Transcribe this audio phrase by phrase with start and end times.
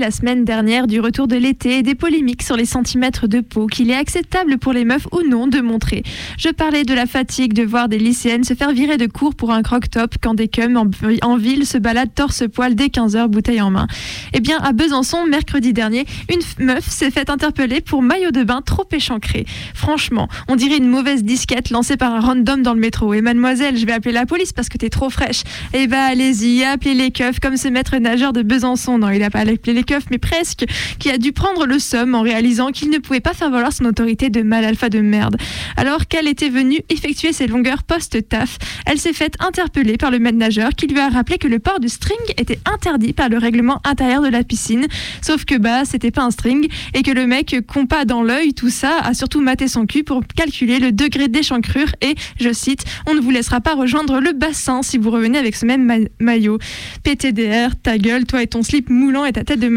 [0.00, 3.66] La semaine dernière du retour de l'été et des polémiques sur les centimètres de peau
[3.66, 6.02] qu'il est acceptable pour les meufs ou non de montrer.
[6.38, 9.52] Je parlais de la fatigue de voir des lycéennes se faire virer de cours pour
[9.52, 10.90] un croc-top quand des cums
[11.22, 13.88] en, ville se baladent torse-poil dès 15h bouteille en main.
[14.32, 18.62] Eh bien, à Besançon, mercredi dernier, une meuf s'est faite interpeller pour maillot de bain
[18.62, 19.44] trop échancré.
[19.74, 23.12] Franchement, on dirait une mauvaise disquette lancée par un random dans le métro.
[23.12, 25.42] Et mademoiselle, je vais appeler la police parce que t'es trop fraîche.
[25.74, 28.96] Eh bah, allez-y, appelez les keufs comme ce maître nageur de Besançon.
[28.96, 30.64] Non, il a pas appelé les mais presque.
[30.98, 33.84] Qui a dû prendre le somme en réalisant qu'il ne pouvait pas faire valoir son
[33.86, 35.36] autorité de mal alpha de merde.
[35.76, 40.70] Alors qu'elle était venue effectuer ses longueurs post-taf, elle s'est faite interpeller par le nageur
[40.70, 44.22] qui lui a rappelé que le port du string était interdit par le règlement intérieur
[44.22, 44.86] de la piscine.
[45.22, 48.68] Sauf que bah, c'était pas un string et que le mec compas dans l'œil, tout
[48.70, 53.14] ça, a surtout maté son cul pour calculer le degré d'échancrure et, je cite, on
[53.14, 56.58] ne vous laissera pas rejoindre le bassin si vous revenez avec ce même ma- maillot.
[57.02, 59.68] PTDR, ta gueule, toi et ton slip moulant et ta tête de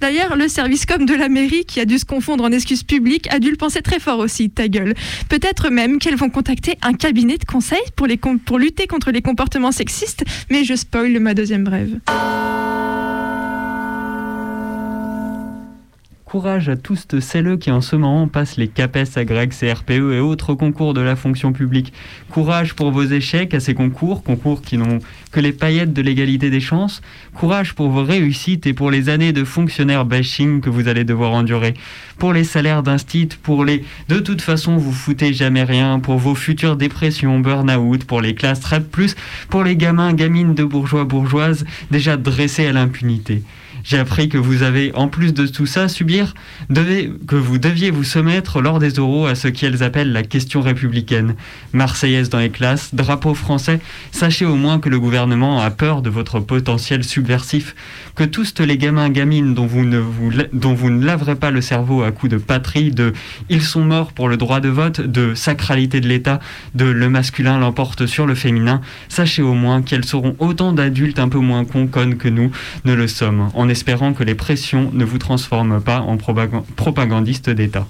[0.00, 3.32] D'ailleurs, le service com de la mairie, qui a dû se confondre en excuses publiques,
[3.32, 4.94] a dû le penser très fort aussi, ta gueule.
[5.28, 8.06] Peut-être même qu'elles vont contacter un cabinet de conseil pour,
[8.44, 11.98] pour lutter contre les comportements sexistes, mais je spoil ma deuxième brève.
[16.32, 20.54] Courage à tous celles qui en ce moment passent les CAPES, AGREG, CRPE et autres
[20.54, 21.92] concours de la fonction publique.
[22.30, 25.00] Courage pour vos échecs à ces concours, concours qui n'ont
[25.30, 27.02] que les paillettes de l'égalité des chances.
[27.34, 31.32] Courage pour vos réussites et pour les années de fonctionnaire bashing que vous allez devoir
[31.32, 31.74] endurer.
[32.16, 36.34] Pour les salaires d'instit, pour les de toute façon vous foutez jamais rien, pour vos
[36.34, 39.16] futures dépressions, burn-out, pour les classes plus,
[39.50, 43.42] pour les gamins, gamines de bourgeois, bourgeoises déjà dressés à l'impunité.
[43.84, 46.34] J'ai appris que vous avez, en plus de tout ça, subir,
[46.74, 51.34] que vous deviez vous soumettre lors des oraux à ce qu'elles appellent la question républicaine.
[51.72, 56.10] Marseillaise dans les classes, drapeau français, sachez au moins que le gouvernement a peur de
[56.10, 57.74] votre potentiel subversif,
[58.14, 62.38] que tous les gamins gamines dont vous ne, laverez pas le cerveau à coups de
[62.38, 63.12] patrie, de
[63.48, 66.40] ils sont morts pour le droit de vote, de sacralité de l'État,
[66.74, 71.28] de le masculin l'emporte sur le féminin, sachez au moins qu'elles seront autant d'adultes un
[71.28, 72.50] peu moins cons connes que nous
[72.84, 77.86] ne le sommes, espérant que les pressions ne vous transforment pas en propagan- propagandistes d'État.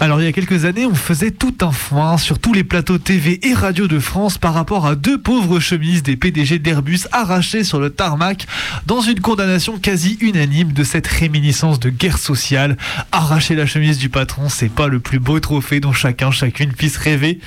[0.00, 2.98] Alors il y a quelques années, on faisait tout un foin sur tous les plateaux
[2.98, 7.64] TV et radio de France par rapport à deux pauvres chemises des PDG d'Airbus arrachées
[7.64, 8.46] sur le tarmac
[8.86, 12.76] dans une condamnation quasi unanime de cette réminiscence de guerre sociale.
[13.12, 16.96] Arracher la chemise du patron, c'est pas le plus beau trophée dont chacun, chacune puisse
[16.98, 17.38] rêver.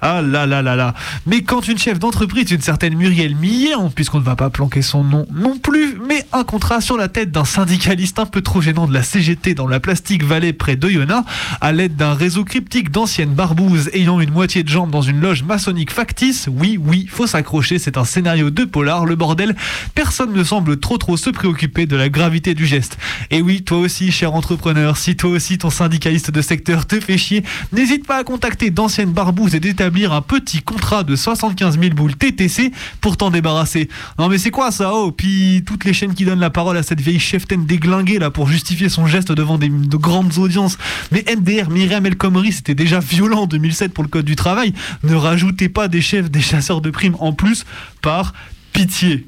[0.00, 0.94] Ah là là là là.
[1.26, 5.02] Mais quand une chef d'entreprise, une certaine Muriel Millon, puisqu'on ne va pas planquer son
[5.02, 8.86] nom non plus, met un contrat sur la tête d'un syndicaliste un peu trop gênant
[8.86, 11.28] de la CGT dans la Plastique Vallée près d'Oyonnax,
[11.60, 15.42] à l'aide d'un réseau cryptique d'anciennes barbouzes ayant une moitié de jambe dans une loge
[15.42, 19.56] maçonnique factice, oui, oui, faut s'accrocher, c'est un scénario de polar, le bordel,
[19.94, 22.98] personne ne semble trop trop se préoccuper de la gravité du geste.
[23.30, 27.18] Et oui, toi aussi, cher entrepreneur, si toi aussi ton syndicaliste de secteur te fait
[27.18, 27.42] chier,
[27.72, 32.72] n'hésite pas à contacter d'anciennes barbouzes et un petit contrat de 75 000 boules TTC
[33.00, 33.88] pour t'en débarrasser.
[34.18, 36.82] Non mais c'est quoi ça Oh, puis toutes les chaînes qui donnent la parole à
[36.82, 40.78] cette vieille cheftaine déglinguée là pour justifier son geste devant de grandes audiences.
[41.10, 44.72] Mais MDR, Myriam El Khomri, c'était déjà violent en 2007 pour le code du travail.
[45.02, 47.64] Ne rajoutez pas des chefs, des chasseurs de primes en plus
[48.02, 48.34] par
[48.72, 49.26] pitié.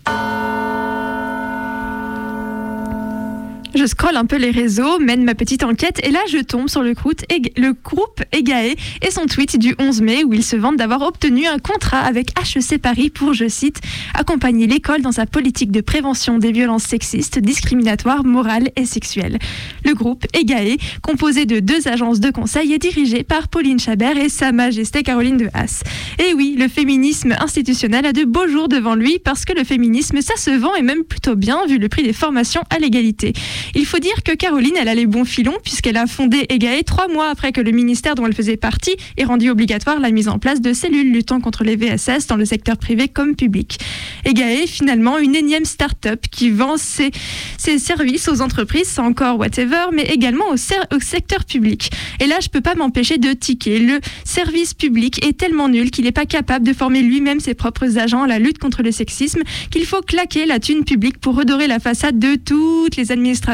[3.74, 6.82] Je scrolle un peu les réseaux, mène ma petite enquête et là je tombe sur
[6.82, 11.46] le, groupe EGAE et son tweet du 11 mai où il se vante d'avoir obtenu
[11.46, 13.80] un contrat avec HEC Paris pour, je cite,
[14.14, 19.38] accompagner l'école dans sa politique de prévention des violences sexistes, discriminatoires, morales et sexuelles.
[19.84, 24.28] Le groupe EGAE, composé de deux agences de conseil, est dirigé par Pauline Chabert et
[24.28, 25.84] Sa Majesté Caroline de Haas.
[26.18, 30.20] Et oui, le féminisme institutionnel a de beaux jours devant lui parce que le féminisme,
[30.20, 33.32] ça se vend et même plutôt bien vu le prix des formations à l'égalité.
[33.74, 37.08] Il faut dire que Caroline, elle a les bons filons puisqu'elle a fondé EGAE trois
[37.08, 40.38] mois après que le ministère dont elle faisait partie ait rendu obligatoire la mise en
[40.38, 43.78] place de cellules luttant contre les VSS dans le secteur privé comme public.
[44.24, 47.10] EGAE finalement une énième start-up qui vend ses,
[47.58, 51.90] ses services aux entreprises, encore whatever, mais également au, au secteur public.
[52.20, 53.78] Et là, je peux pas m'empêcher de tiquer.
[53.78, 57.98] Le service public est tellement nul qu'il n'est pas capable de former lui-même ses propres
[57.98, 61.66] agents à la lutte contre le sexisme qu'il faut claquer la thune publique pour redorer
[61.66, 63.49] la façade de toutes les administrations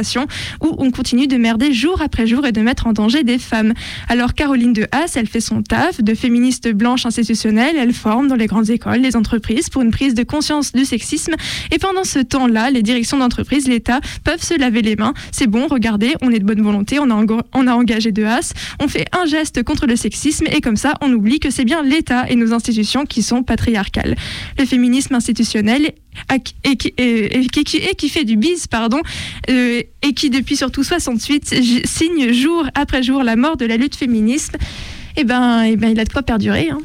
[0.63, 3.73] où on continue de merder jour après jour et de mettre en danger des femmes.
[4.09, 8.35] Alors Caroline de Haas, elle fait son taf de féministe blanche institutionnelle, elle forme dans
[8.35, 11.35] les grandes écoles, les entreprises pour une prise de conscience du sexisme
[11.71, 15.15] et pendant ce temps-là, les directions d'entreprise, l'État peuvent se laver les mains.
[15.33, 18.53] C'est bon, regardez, on est de bonne volonté, on a, on a engagé de Haas,
[18.81, 21.83] on fait un geste contre le sexisme et comme ça, on oublie que c'est bien
[21.83, 24.17] l'État et nos institutions qui sont patriarcales.
[24.59, 25.93] Le féminisme institutionnel
[26.33, 29.01] et qui, et, qui, et qui, fait du bise, pardon,
[29.51, 33.97] euh, et qui depuis surtout 68 signe jour après jour la mort de la lutte
[33.97, 34.57] féministe,
[35.17, 36.69] et eh ben, et eh ben il a de quoi perdurer.
[36.71, 36.79] Hein.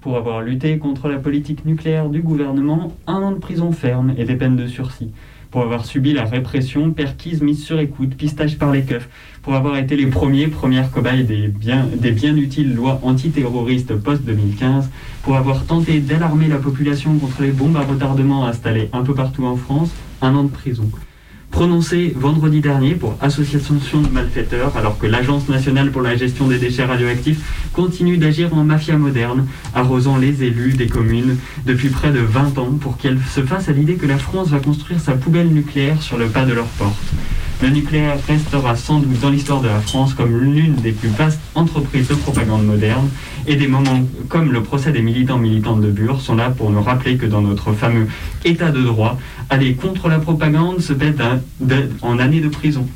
[0.00, 4.24] Pour avoir lutté contre la politique nucléaire du gouvernement, un an de prison ferme et
[4.24, 5.10] des peines de sursis
[5.54, 9.08] pour avoir subi la répression, perquise, mise sur écoute, pistage par les keufs,
[9.40, 14.86] pour avoir été les premiers, premières cobayes des bien, des bien utiles lois antiterroristes post-2015,
[15.22, 19.44] pour avoir tenté d'alarmer la population contre les bombes à retardement installées un peu partout
[19.44, 19.90] en France,
[20.22, 20.90] un an de prison
[21.54, 26.58] prononcé vendredi dernier pour association de malfaiteurs, alors que l'Agence nationale pour la gestion des
[26.58, 32.18] déchets radioactifs continue d'agir en mafia moderne, arrosant les élus des communes depuis près de
[32.18, 35.46] 20 ans pour qu'elles se fassent à l'idée que la France va construire sa poubelle
[35.46, 37.14] nucléaire sur le pas de leur porte.
[37.62, 41.40] Le nucléaire restera sans doute dans l'histoire de la France comme l'une des plus vastes
[41.54, 43.08] entreprises de propagande moderne
[43.46, 46.82] et des moments comme le procès des militants militantes de Bure sont là pour nous
[46.82, 48.06] rappeler que dans notre fameux
[48.44, 49.18] état de droit,
[49.50, 51.14] aller contre la propagande se paie
[52.02, 52.86] en année de prison.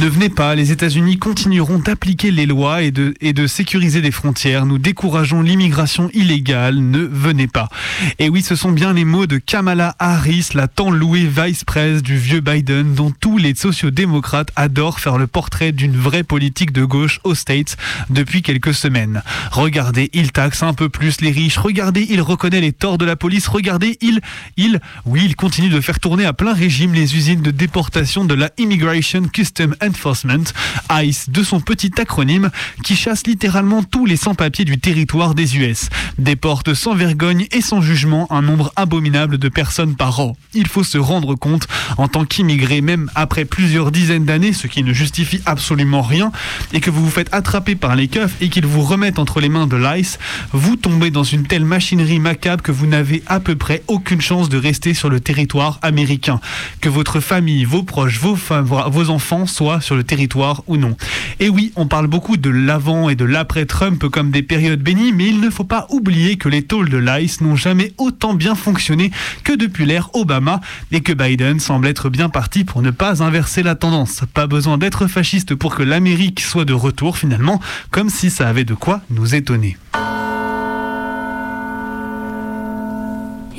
[0.00, 4.64] Ne venez pas, les États-Unis continueront d'appliquer les lois et de, sécuriser des frontières.
[4.64, 6.76] Nous décourageons l'immigration illégale.
[6.76, 7.68] Ne venez pas.
[8.20, 12.16] Et oui, ce sont bien les mots de Kamala Harris, la tant louée vice-presse du
[12.16, 17.18] vieux Biden, dont tous les sociodémocrates adorent faire le portrait d'une vraie politique de gauche
[17.24, 17.76] aux States
[18.08, 19.22] depuis quelques semaines.
[19.50, 21.58] Regardez, il taxe un peu plus les riches.
[21.58, 23.48] Regardez, il reconnaît les torts de la police.
[23.48, 24.20] Regardez, il,
[24.56, 28.34] il, oui, il continue de faire tourner à plein régime les usines de déportation de
[28.34, 30.44] la Immigration Custom Enforcement,
[30.90, 32.50] ICE, de son petit acronyme,
[32.84, 35.88] qui chasse littéralement tous les sans-papiers du territoire des US,
[36.18, 40.36] déporte sans vergogne et sans jugement un nombre abominable de personnes par an.
[40.54, 44.82] Il faut se rendre compte, en tant qu'immigré, même après plusieurs dizaines d'années, ce qui
[44.82, 46.32] ne justifie absolument rien,
[46.72, 49.48] et que vous vous faites attraper par les keufs et qu'ils vous remettent entre les
[49.48, 50.18] mains de l'ICE,
[50.52, 54.48] vous tombez dans une telle machinerie macabre que vous n'avez à peu près aucune chance
[54.48, 56.40] de rester sur le territoire américain.
[56.80, 60.96] Que votre famille, vos proches, vos, vos enfants soient sur le territoire ou non.
[61.40, 65.26] Et oui, on parle beaucoup de l'avant et de l'après-Trump comme des périodes bénies, mais
[65.26, 69.10] il ne faut pas oublier que les tôles de l'ICE n'ont jamais autant bien fonctionné
[69.44, 70.60] que depuis l'ère Obama
[70.92, 74.22] et que Biden semble être bien parti pour ne pas inverser la tendance.
[74.34, 77.60] Pas besoin d'être fasciste pour que l'Amérique soit de retour finalement,
[77.90, 79.76] comme si ça avait de quoi nous étonner.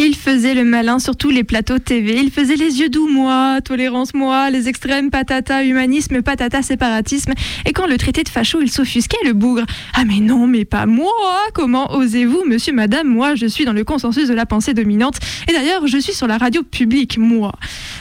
[0.01, 2.16] Il faisait le malin sur tous les plateaux TV.
[2.21, 7.33] Il faisait les yeux doux, moi, tolérance, moi, les extrêmes, patata, humanisme, patata, séparatisme.
[7.66, 9.66] Et quand le traité de facho, il s'offusquait, le bougre.
[9.94, 11.12] Ah mais non, mais pas moi
[11.54, 13.09] Comment osez-vous, monsieur, madame?
[13.09, 15.19] Moi, je suis dans le consensus de la pensée dominante.
[15.50, 17.52] Et d'ailleurs, je suis sur la radio publique, moi.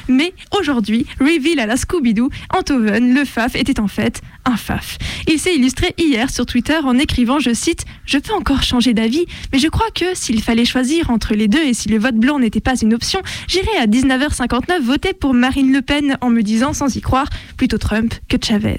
[0.06, 4.98] Mais aujourd'hui, reveal à la Scooby-Doo, Antoven, le FAF, était en fait un FAF.
[5.26, 9.26] Il s'est illustré hier sur Twitter en écrivant, je cite, Je peux encore changer d'avis,
[9.52, 12.38] mais je crois que s'il fallait choisir entre les deux et si le vote blanc
[12.38, 16.72] n'était pas une option, j'irais à 19h59 voter pour Marine Le Pen en me disant
[16.72, 18.78] sans y croire plutôt Trump que Chavez.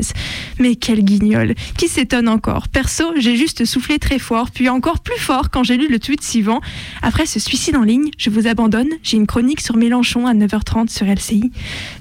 [0.60, 5.20] Mais quel guignol Qui s'étonne encore Perso, j'ai juste soufflé très fort, puis encore plus
[5.20, 6.62] fort quand j'ai lu le tweet suivant.
[7.01, 10.89] Après ce suicide en ligne, je vous abandonne, j'ai une chronique sur Mélenchon à 9h30
[10.89, 11.51] sur LCI.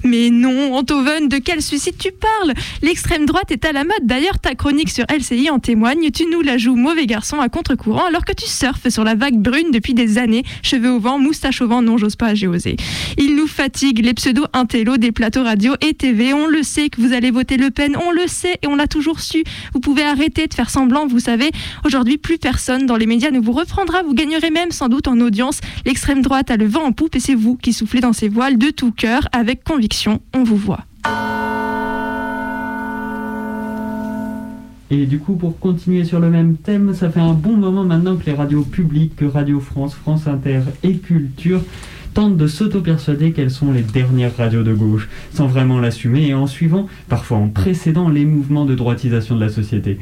[0.03, 2.53] Mais non, Antoven, de quel suicide tu parles?
[2.81, 4.03] L'extrême droite est à la mode.
[4.03, 6.11] D'ailleurs, ta chronique sur LCI en témoigne.
[6.11, 9.37] Tu nous la joues mauvais garçon à contre-courant alors que tu surfes sur la vague
[9.37, 12.75] brune depuis des années, cheveux au vent, moustache au vent, non, j'ose pas, j'ai osé.
[13.17, 16.33] Il nous fatigue, les pseudo-intello des plateaux radio et TV.
[16.33, 18.87] On le sait que vous allez voter Le Pen, on le sait et on l'a
[18.87, 19.43] toujours su.
[19.73, 21.51] Vous pouvez arrêter de faire semblant, vous savez.
[21.85, 24.03] Aujourd'hui, plus personne dans les médias ne vous reprendra.
[24.03, 25.59] Vous gagnerez même sans doute en audience.
[25.85, 28.57] L'extrême droite a le vent en poupe et c'est vous qui soufflez dans ses voiles
[28.57, 30.21] de tout cœur avec conviction.
[30.33, 30.85] On vous voit.
[34.91, 38.15] Et du coup, pour continuer sur le même thème, ça fait un bon moment maintenant
[38.15, 41.61] que les radios publiques, que Radio France, France Inter et Culture
[42.15, 46.47] tentent de s'auto-persuader qu'elles sont les dernières radios de gauche, sans vraiment l'assumer et en
[46.47, 49.99] suivant, parfois en précédant, les mouvements de droitisation de la société.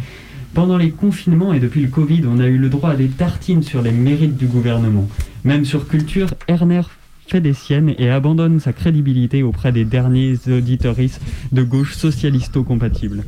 [0.54, 3.64] Pendant les confinements et depuis le Covid, on a eu le droit à des tartines
[3.64, 5.08] sur les mérites du gouvernement.
[5.44, 6.82] Même sur Culture, Erner
[7.28, 13.26] fait des siennes et abandonne sa crédibilité auprès des derniers auditoristes de gauche socialisto-compatible.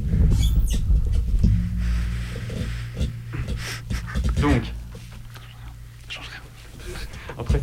[4.41, 4.61] Donc,
[7.37, 7.61] après,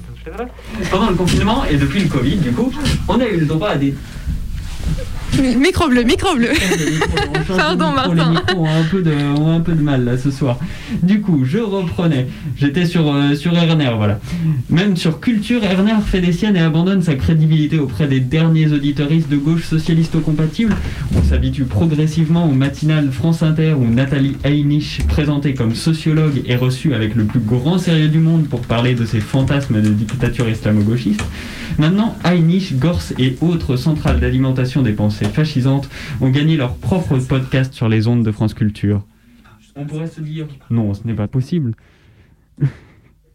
[0.91, 2.73] pendant le confinement et depuis le Covid, du coup,
[3.09, 3.95] on a eu le droit à des
[5.43, 6.49] Micro bleu, micro bleu.
[7.57, 8.15] Pardon, Martin.
[8.15, 10.59] Les micros ont un, peu de, ont un peu de mal là ce soir.
[11.03, 12.27] Du coup, je reprenais.
[12.57, 14.19] J'étais sur, euh, sur Erner, voilà.
[14.71, 19.29] Même sur Culture, Erner fait des siennes et abandonne sa crédibilité auprès des derniers auditoristes
[19.29, 20.75] de gauche socialisto-compatible.
[21.17, 26.95] On s'habitue progressivement au matinal France Inter où Nathalie Heinisch, présentée comme sociologue, est reçue
[26.95, 31.25] avec le plus grand sérieux du monde pour parler de ses fantasmes de dictature islamo-gauchiste.
[31.79, 35.89] Maintenant, Heinisch, Gors et autres centrales d'alimentation des pensées fascisantes
[36.21, 39.05] ont gagné leur propre podcast sur les ondes de France Culture.
[39.75, 41.75] On pourrait se dire non, ce n'est pas possible.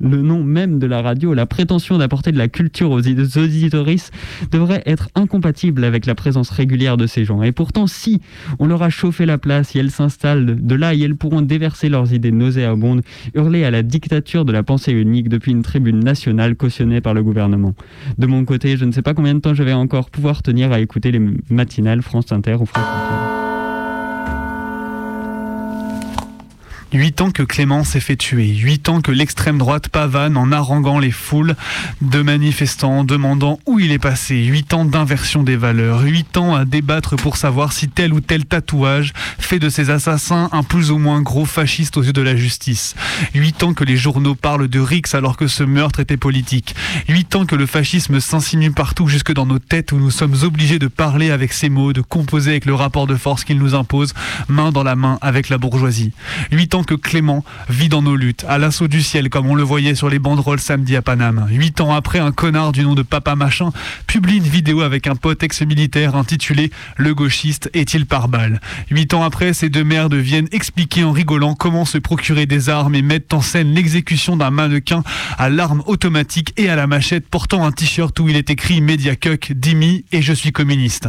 [0.02, 4.14] Le nom même de la radio, la prétention d'apporter de la culture aux auditoristes
[4.52, 7.44] devrait être incompatible avec la présence régulière de ces gens.
[7.44, 8.22] Et pourtant, si
[8.60, 11.90] on leur a chauffé la place et elles s'installent de là et elles pourront déverser
[11.90, 13.02] leurs idées nauséabondes,
[13.36, 17.24] hurler à la dictature de la pensée unique depuis une tribune nationale cautionnée par le
[17.24, 17.74] gouvernement.
[18.18, 20.72] De mon côté, je ne sais pas combien de temps je vais encore pouvoir tenir
[20.72, 23.41] à écouter les matinales France Inter ou France Inter.
[26.94, 31.00] 8 ans que Clément s'est fait tuer, 8 ans que l'extrême droite pavane en haranguant
[31.00, 31.56] les foules
[32.02, 36.66] de manifestants demandant où il est passé, 8 ans d'inversion des valeurs, 8 ans à
[36.66, 40.98] débattre pour savoir si tel ou tel tatouage fait de ces assassins un plus ou
[40.98, 42.96] moins gros fasciste aux yeux de la justice,
[43.36, 46.76] 8 ans que les journaux parlent de Rix alors que ce meurtre était politique,
[47.08, 50.80] 8 ans que le fascisme s'insinue partout jusque dans nos têtes où nous sommes obligés
[50.80, 54.14] de parler avec ces mots, de composer avec le rapport de force qu'il nous impose,
[54.50, 56.12] main dans la main avec la bourgeoisie,
[56.52, 59.64] 8 ans que Clément vit dans nos luttes, à l'assaut du ciel, comme on le
[59.64, 61.48] voyait sur les banderoles samedi à Paname.
[61.50, 63.72] Huit ans après, un connard du nom de Papa Machin
[64.08, 68.62] publie une vidéo avec un pote ex-militaire intitulée Le gauchiste est-il par balle?
[68.90, 72.96] Huit ans après, ces deux merdes viennent expliquer en rigolant comment se procurer des armes
[72.96, 75.04] et mettent en scène l'exécution d'un mannequin
[75.38, 79.54] à l'arme automatique et à la machette portant un t-shirt où il est écrit Mediacuck,
[79.54, 81.08] Dimi et je suis communiste.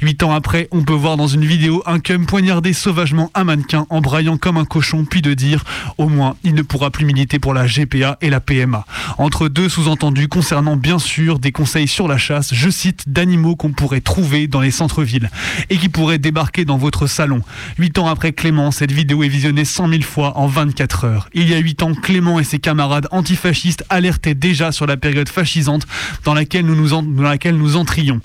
[0.00, 3.86] Huit ans après, on peut voir dans une vidéo un cum poignarder sauvagement un mannequin
[3.90, 5.62] en braillant comme un cochon puis de dire
[5.98, 8.86] au moins il ne pourra plus militer pour la GPA et la PMA.
[9.18, 13.72] Entre deux sous-entendus concernant bien sûr des conseils sur la chasse, je cite, d'animaux qu'on
[13.72, 15.30] pourrait trouver dans les centres-villes
[15.68, 17.42] et qui pourraient débarquer dans votre salon.
[17.76, 21.28] Huit ans après Clément, cette vidéo est visionnée 100 000 fois en 24 heures.
[21.34, 25.28] Il y a huit ans, Clément et ses camarades antifascistes alertaient déjà sur la période
[25.28, 25.86] fascisante
[26.24, 28.22] dans laquelle nous, dans laquelle nous entrions.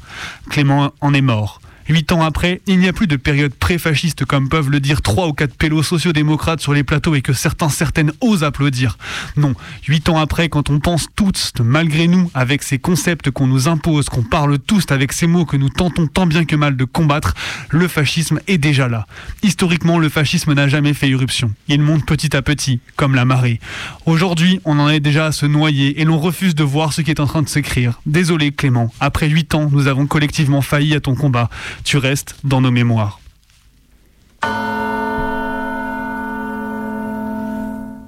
[0.50, 1.60] Clément en est mort.
[1.90, 5.28] Huit ans après, il n'y a plus de période pré-fasciste comme peuvent le dire trois
[5.28, 8.98] ou quatre pélos sociodémocrates sur les plateaux et que certains, certaines osent applaudir.
[9.38, 9.54] Non,
[9.88, 14.10] huit ans après, quand on pense tous, malgré nous, avec ces concepts qu'on nous impose,
[14.10, 17.36] qu'on parle tous avec ces mots que nous tentons tant bien que mal de combattre,
[17.70, 19.08] le fascisme est déjà là.
[19.42, 21.54] Historiquement, le fascisme n'a jamais fait irruption.
[21.70, 23.62] Il monte petit à petit, comme la marée.
[24.06, 27.12] Aujourd'hui, on en est déjà à se noyer et l'on refuse de voir ce qui
[27.12, 28.02] est en train de s'écrire.
[28.06, 31.50] Désolé Clément, après huit ans, nous avons collectivement failli à ton combat.
[31.84, 33.20] Tu restes dans nos mémoires.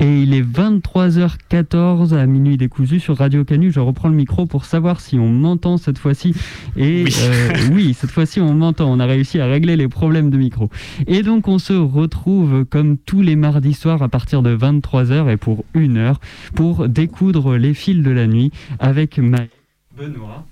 [0.02, 3.70] Et il est 23h14 à minuit décousu sur Radio Canu.
[3.70, 6.34] Je reprends le micro pour savoir si on m'entend cette fois-ci.
[6.78, 7.14] Et Oui.
[7.24, 8.90] euh, oui, cette fois-ci on m'entend.
[8.90, 10.70] On a réussi à régler les problèmes de micro.
[11.08, 15.38] Et donc on se retrouve comme tous les mardis soirs à partir de 23h et
[15.38, 16.22] pour une heure
[16.56, 19.50] pour découdre les fils de la nuit avec Maë,
[19.98, 20.46] Benoît.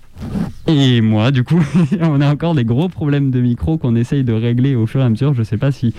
[0.66, 1.62] Et moi, du coup,
[2.00, 5.04] on a encore des gros problèmes de micro qu'on essaye de régler au fur et
[5.04, 5.32] à mesure.
[5.32, 5.94] Je ne sais pas si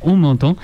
[0.00, 0.56] on m'entend.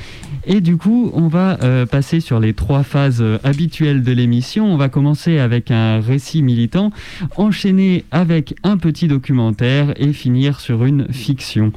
[0.46, 4.72] Et du coup, on va euh, passer sur les trois phases euh, habituelles de l'émission.
[4.72, 6.92] On va commencer avec un récit militant,
[7.36, 11.72] enchaîner avec un petit documentaire et finir sur une fiction.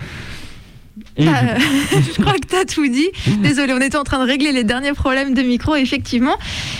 [1.18, 1.58] Et Ah,
[1.91, 3.10] je crois que tu as tout dit.
[3.41, 6.36] Désolé, on était en train de régler les derniers problèmes de micro, effectivement.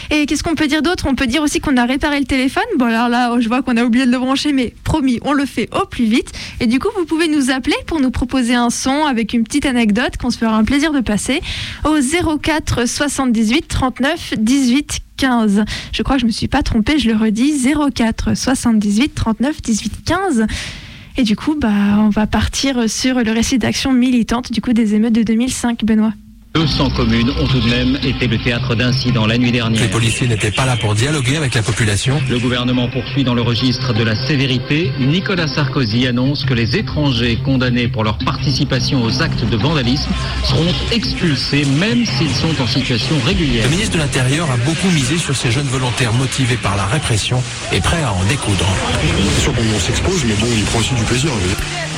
[0.10, 1.06] Et qu'est-ce qu'on peut dire d'autre?
[1.08, 2.64] On peut dire aussi qu'on a réparé le téléphone.
[2.78, 5.46] Bon, alors là, je vois qu'on a oublié de le brancher, mais promis, on le
[5.46, 6.32] fait au plus vite.
[6.60, 9.66] Et du coup, vous pouvez nous appeler pour nous proposer un son avec une petite
[9.66, 11.42] anecdote qu'on se fera un plaisir de passer
[11.86, 11.98] au
[12.40, 15.66] 04 78 39 18 15.
[15.92, 17.54] Je crois que je me suis pas trompée, je le redis
[17.94, 20.48] 04 78 39 18 15.
[21.18, 24.96] Et du coup, bah, on va partir sur le récit d'action militante du coup des
[24.96, 26.14] émeutes de 2005, Benoît.
[26.54, 29.82] 200 communes ont tout de même été le théâtre d'incidents la nuit dernière.
[29.82, 32.22] Les policiers n'étaient pas là pour dialoguer avec la population.
[32.30, 34.92] Le gouvernement poursuit dans le registre de la sévérité.
[35.00, 40.12] Nicolas Sarkozy annonce que les étrangers condamnés pour leur participation aux actes de vandalisme
[40.44, 43.64] seront expulsés même s'ils sont en situation régulière.
[43.64, 47.42] Le ministre de l'Intérieur a beaucoup misé sur ces jeunes volontaires motivés par la répression
[47.72, 48.66] et prêts à en découdre.
[49.36, 51.32] C'est sûr qu'on s'expose, mais bon, il prend aussi du plaisir.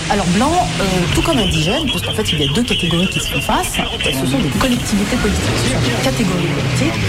[0.10, 0.84] Alors blanc, euh,
[1.16, 3.74] tout comme indigène, parce qu'en fait il y a deux catégories qui se font face,
[4.04, 5.44] ce sont des collectivités politiques,
[5.86, 7.00] des catégories politiques.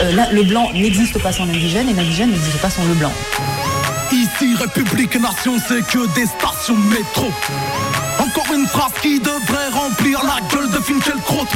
[0.00, 3.12] Euh, le blanc n'existe pas sans l'indigène et l'indigène n'existe pas sans le blanc.
[4.12, 7.30] Ici, République Nation, c'est que des stations métro.
[8.18, 11.46] Encore une phrase qui devrait remplir la gueule de Finkielkraut.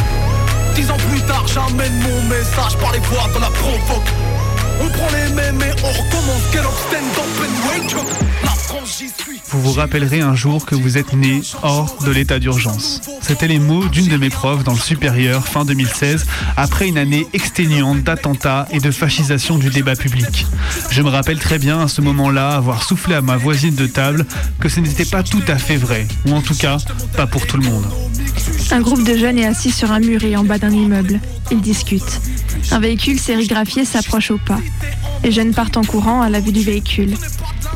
[0.75, 4.09] Dix ans plus tard, j'amène mon message par les voix de la provoque.
[4.82, 6.52] On prend les mêmes et on recommence.
[6.52, 8.06] Get up, stand up and wake up.
[8.42, 9.40] La France, j'y suis.
[9.50, 13.00] Vous vous rappellerez un jour que vous êtes né hors de l'état d'urgence.
[13.20, 16.25] C'étaient les mots d'une de mes profs dans le supérieur fin 2016,
[16.56, 20.46] après une année exténuante d'attentats et de fascisation du débat public.
[20.90, 24.25] Je me rappelle très bien à ce moment-là avoir soufflé à ma voisine de table
[24.60, 26.78] que ce n'était pas tout à fait vrai, ou en tout cas
[27.16, 27.87] pas pour tout le monde.
[28.70, 31.20] Un groupe de jeunes est assis sur un muret en bas d'un immeuble.
[31.50, 32.20] Ils discutent.
[32.70, 34.60] Un véhicule sérigraphié s'approche au pas.
[35.23, 37.15] Les jeunes partent en courant à la vue du véhicule.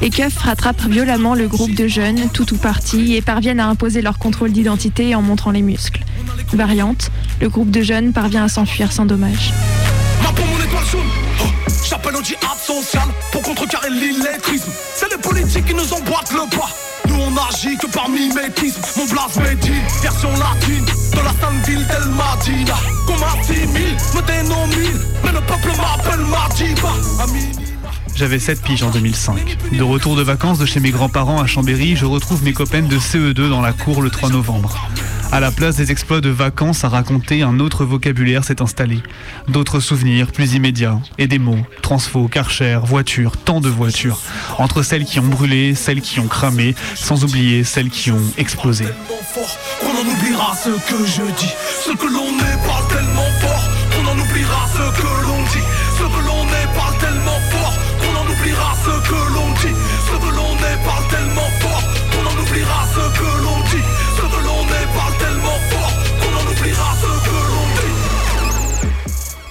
[0.01, 4.03] Les keufs rattrapent violemment le groupe de jeunes, tout ou parti, et parviennent à imposer
[4.03, 6.05] leur contrôle d'identité en montrant les muscles.
[6.53, 7.11] Variante,
[7.41, 9.53] le groupe de jeunes parvient à s'enfuir sans dommage.
[11.93, 14.71] Au djihad social pour contrecarrer l'illettrisme.
[14.97, 16.69] C'est les politiques qui nous emboîtent le pas.
[17.09, 18.81] Nous on agit que par mimétisme.
[18.97, 22.75] Mon blase médit, version latine de la sainte ville d'El Madina.
[23.07, 26.89] Qu'on m'assimile, me dénomine, mais le peuple m'appelle Madiba.
[27.23, 27.74] Ami-
[28.17, 29.59] J'avais 7 piges en 2005.
[29.73, 32.97] De retour de vacances de chez mes grands-parents à Chambéry, je retrouve mes copains de
[32.97, 34.89] CE2 dans la cour le 3 novembre.
[35.33, 39.01] À la place des exploits de vacances à raconter, un autre vocabulaire s'est installé.
[39.49, 41.01] D'autres souvenirs plus immédiats.
[41.19, 41.59] Et des mots.
[41.83, 44.21] Transfo, Karcher, voiture, tant de voitures.
[44.59, 48.85] Entre celles qui ont brûlé, celles qui ont cramé, sans oublier celles qui ont explosé.
[49.81, 51.53] qu'on en oubliera ce que je dis.
[51.85, 52.84] Ce que l'on est parle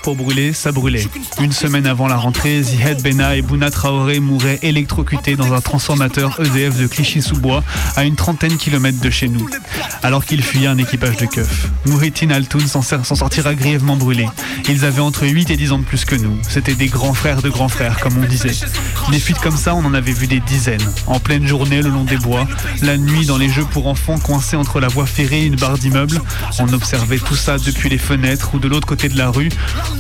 [0.04, 1.08] Pour brûler, ça brûlait.
[1.40, 6.42] Une semaine avant la rentrée, Zihed Bena et Bouna Traoré mouraient électrocutés dans un transformateur
[6.42, 7.64] EDF de Clichy-sous-Bois,
[7.96, 9.48] à une trentaine de kilomètres de chez nous,
[10.02, 11.70] alors qu'ils fuyaient un équipage de keufs.
[11.86, 14.28] Mouhitine Altoun s'en sortira grièvement brûlé.
[14.68, 16.38] Ils avaient entre 8 et 10 ans de plus que nous.
[16.50, 18.56] C'était des grands frères de grands frères, comme on disait.
[19.10, 20.86] Des fuites comme ça, on en avait vu des dizaines.
[21.08, 22.46] En pleine journée, le long des bois,
[22.82, 25.78] la nuit dans les jeux pour enfants coincés entre la voie ferrée et une barre
[25.78, 26.22] d'immeuble.
[26.60, 29.50] On observait tout ça depuis les fenêtres ou de l'autre côté de la rue,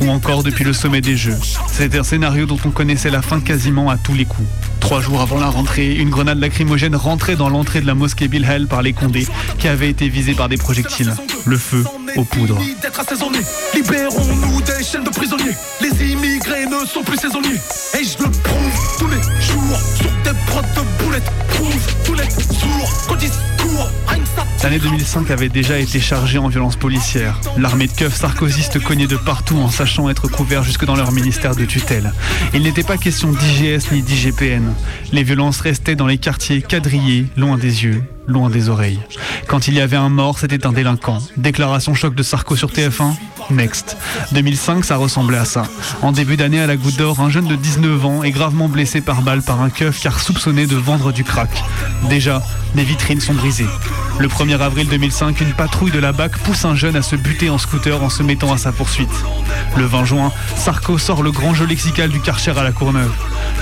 [0.01, 1.37] ou encore depuis le sommet des jeux.
[1.67, 4.47] C'était un scénario dont on connaissait la fin quasiment à tous les coups.
[4.79, 8.67] Trois jours avant la rentrée, une grenade lacrymogène rentrait dans l'entrée de la mosquée Bilhel
[8.67, 9.27] par les Condés,
[9.57, 11.13] qui avait été visée par des projectiles.
[11.45, 11.83] Le feu
[12.15, 12.59] aux poudres.
[13.73, 14.83] Libérons-nous des.
[15.81, 17.59] Les immigrés ne sont plus saisonniers.
[17.99, 19.62] Et je le prouve tous les jours
[24.63, 27.39] L'année 2005 avait déjà été chargée en violence policière.
[27.57, 31.55] L'armée de keufs sarkozystes cognait de partout en sachant être couverts jusque dans leur ministère
[31.55, 32.13] de tutelle.
[32.53, 34.73] Il n'était pas question d'IGS ni d'IGPN.
[35.11, 39.01] Les violences restaient dans les quartiers quadrillés, loin des yeux, loin des oreilles.
[39.47, 41.19] Quand il y avait un mort, c'était un délinquant.
[41.35, 43.15] Déclaration choc de Sarko sur TF1
[43.51, 43.97] Next.
[44.31, 45.63] 2005, ça ressemblait à ça.
[46.01, 49.01] En début d'année à la Goutte d'Or, un jeune de 19 ans est gravement blessé
[49.01, 51.63] par balle par un keuf car soupçonné de vendre du crack.
[52.09, 52.41] Déjà,
[52.75, 53.67] les vitrines sont brisées.
[54.19, 57.49] Le 1er avril 2005, une patrouille de la BAC pousse un jeune à se buter
[57.49, 59.09] en scooter en se mettant à sa poursuite.
[59.75, 63.11] Le 20 juin, Sarko sort le grand jeu lexical du Karcher à la Courneuve.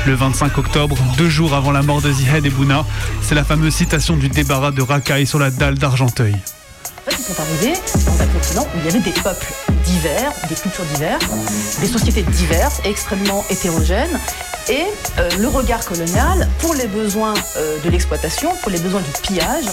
[0.06, 2.86] Le 25 octobre, deux jours avant la mort de Zihed et Bouna,
[3.22, 6.36] c'est la fameuse citation du débarras de Racaille sur la dalle d'Argenteuil.
[6.36, 7.74] En fait, ils sont arrivés
[8.06, 9.54] dans un continent où il y avait des peuples
[9.86, 14.20] divers, des cultures diverses, des sociétés diverses, extrêmement hétérogènes.
[14.72, 14.86] Et
[15.20, 19.66] euh, le regard colonial, pour les besoins euh, de l'exploitation, pour les besoins du pillage,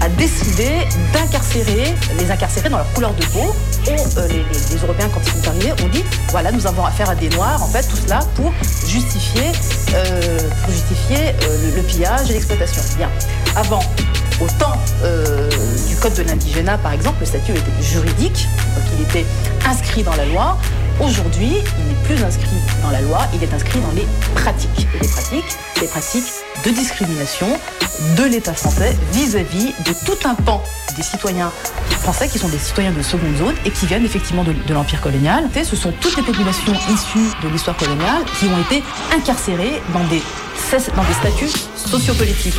[0.00, 0.68] a décidé
[1.12, 3.54] d'incarcérer, les incarcérer dans leur couleur de peau.
[3.86, 7.14] Et euh, les, Européens, quand ils sont arrivés, ont dit voilà, nous avons affaire à
[7.14, 8.52] des Noirs, en fait, tout cela pour
[8.84, 9.52] justifier,
[9.92, 12.82] le, pillage et l'exploitation.
[12.96, 13.10] Bien.
[13.54, 13.84] Avant,
[14.40, 14.76] au temps
[15.88, 19.26] du code de l'indigénat, par exemple, le statut était juridique, donc il était
[19.68, 20.58] inscrit dans la loi.
[21.00, 24.86] Aujourd'hui, il n'est plus inscrit dans la loi, il est inscrit dans les pratiques.
[24.94, 26.32] Et les pratiques, les pratiques
[26.64, 27.46] de discrimination
[28.16, 30.62] de l'État français vis-à-vis de tout un pan
[30.96, 31.50] des citoyens
[32.00, 35.48] français qui sont des citoyens de seconde zone et qui viennent effectivement de, l'Empire colonial.
[35.54, 38.82] Ce sont toutes les populations issues de l'histoire coloniale qui ont été
[39.14, 40.22] incarcérées dans des
[40.68, 42.54] statuts sociopolitiques.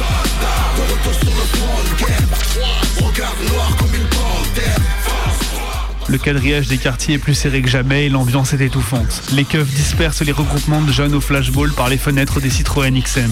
[6.10, 9.24] Le quadrillage des quartiers est plus serré que jamais et l'ambiance est étouffante.
[9.32, 13.32] Les keufs dispersent les regroupements de jeunes au flashball par les fenêtres des Citroën XM.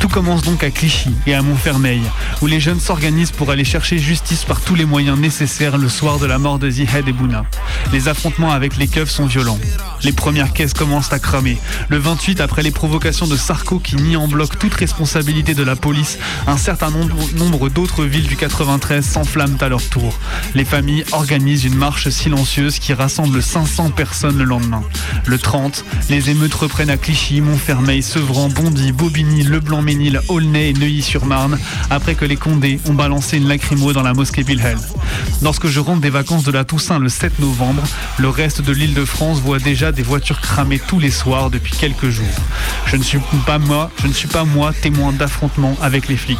[0.00, 2.02] Tout commence donc à Clichy et à Montfermeil,
[2.40, 6.18] où les jeunes s'organisent pour aller chercher justice par tous les moyens nécessaires le soir
[6.18, 7.44] de la mort de Zihed et Bouna.
[7.92, 9.60] Les affrontements avec les keufs sont violents.
[10.02, 11.58] Les premières caisses commencent à cramer.
[11.88, 15.76] Le 28, après les provocations de Sarko qui nie en bloc toute responsabilité de la
[15.76, 20.18] police, un certain nombre, nombre d'autres villes du 93 s'enflamment à leur tour.
[20.54, 24.82] Les familles organisent une marche silencieuse qui rassemble 500 personnes le lendemain.
[25.26, 31.58] Le 30, les émeutes reprennent à Clichy, Montfermeil, Sevran, Bondy, Bobigny, Leblanc-Ménil, Aulnay et Neuilly-sur-Marne,
[31.90, 34.80] après que les Condés ont balancé une lacrymo dans la mosquée Wilhelm.
[35.42, 37.82] Lorsque je rentre des vacances de la Toussaint le 7 novembre,
[38.18, 41.72] le reste de l'île de France voit déjà des voitures cramées tous les soirs depuis
[41.72, 42.26] quelques jours.
[42.86, 46.38] Je ne suis pas moi, je ne suis pas moi témoin d'affrontements avec les flics.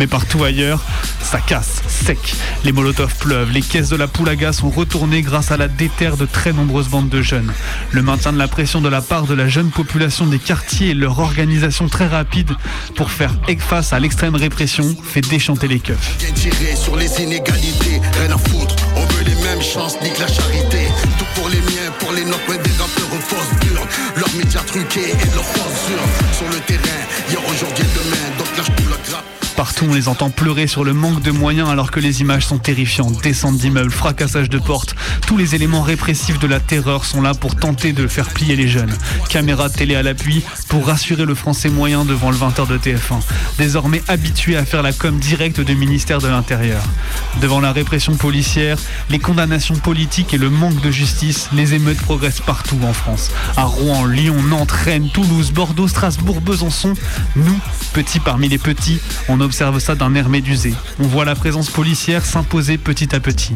[0.00, 0.80] Mais partout ailleurs,
[1.22, 2.18] ça casse, sec.
[2.64, 6.26] Les molotovs pleuvent, les caisses de la Poulaga sont retournées grâce à la déterre de
[6.26, 7.52] très nombreuses bandes de jeunes.
[7.92, 10.94] Le maintien de la pression de la part de la jeune population des quartiers et
[10.94, 12.52] leur organisation très rapide
[12.96, 16.16] pour faire face à l'extrême répression fait déchanter les keufs.
[16.74, 18.76] Sur les inégalités, rien à foutre.
[18.96, 20.88] On veut les mêmes chances, nique la charité.
[21.18, 23.86] Tout pour les miens, pour les nôtres, des rappeurs aux fausses burnes.
[24.16, 25.44] Leurs médias truqués et leurs
[25.90, 26.10] urnes.
[26.32, 29.37] Sur le terrain, hier, aujourd'hui et demain, donc lâche tout la grappe.
[29.58, 32.58] Partout, on les entend pleurer sur le manque de moyens alors que les images sont
[32.58, 33.20] terrifiantes.
[33.24, 34.94] Descente d'immeubles, fracassage de portes,
[35.26, 38.68] tous les éléments répressifs de la terreur sont là pour tenter de faire plier les
[38.68, 38.96] jeunes.
[39.28, 43.20] Caméra télé à l'appui pour rassurer le français moyen devant le 20h de TF1.
[43.58, 46.84] Désormais habitué à faire la com directe du ministère de l'Intérieur.
[47.40, 48.78] Devant la répression policière,
[49.10, 53.32] les condamnations politiques et le manque de justice, les émeutes progressent partout en France.
[53.56, 56.94] À Rouen, Lyon, Nantes, Rennes, Toulouse, Bordeaux, Strasbourg, Besançon,
[57.34, 57.58] nous,
[57.92, 60.74] petits parmi les petits, on observe ça d'un air médusé.
[61.00, 63.54] On voit la présence policière s'imposer petit à petit.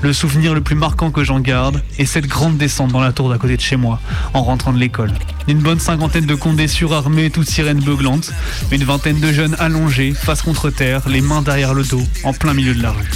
[0.00, 3.28] Le souvenir le plus marquant que j'en garde est cette grande descente dans la tour
[3.28, 4.00] d'à côté de chez moi,
[4.32, 5.12] en rentrant de l'école.
[5.46, 8.32] Une bonne cinquantaine de condés surarmés, toutes sirènes beuglantes,
[8.72, 12.54] une vingtaine de jeunes allongés, face contre terre, les mains derrière le dos, en plein
[12.54, 13.10] milieu de la rue.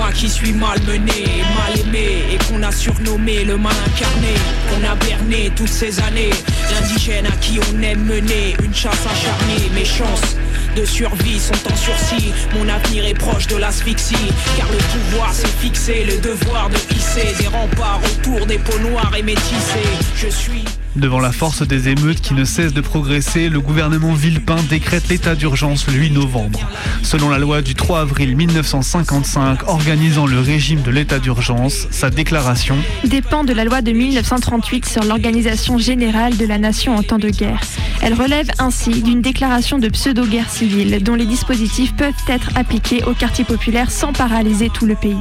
[0.00, 1.20] Moi qui suis malmené,
[1.58, 4.34] mal aimé et qu'on a surnommé le mal incarné,
[4.68, 6.30] qu'on a berné toutes ces années.
[6.70, 10.36] L'indigène à qui on aime mener une chasse acharnée, mes chances
[10.74, 12.32] de survie sont en sursis.
[12.54, 17.34] Mon avenir est proche de l'asphyxie, car le pouvoir s'est fixé, le devoir de hisser
[17.38, 19.92] des remparts autour des peaux noires et métissées.
[20.16, 20.64] Je suis.
[20.96, 25.36] Devant la force des émeutes qui ne cessent de progresser, le gouvernement Villepin décrète l'état
[25.36, 26.68] d'urgence le 8 novembre.
[27.04, 32.76] Selon la loi du 3 avril 1955 organisant le régime de l'état d'urgence, sa déclaration
[33.04, 37.30] dépend de la loi de 1938 sur l'organisation générale de la nation en temps de
[37.30, 37.60] guerre.
[38.02, 43.12] Elle relève ainsi d'une déclaration de pseudo-guerre civile dont les dispositifs peuvent être appliqués aux
[43.12, 45.18] quartiers populaires sans paralyser tout le pays.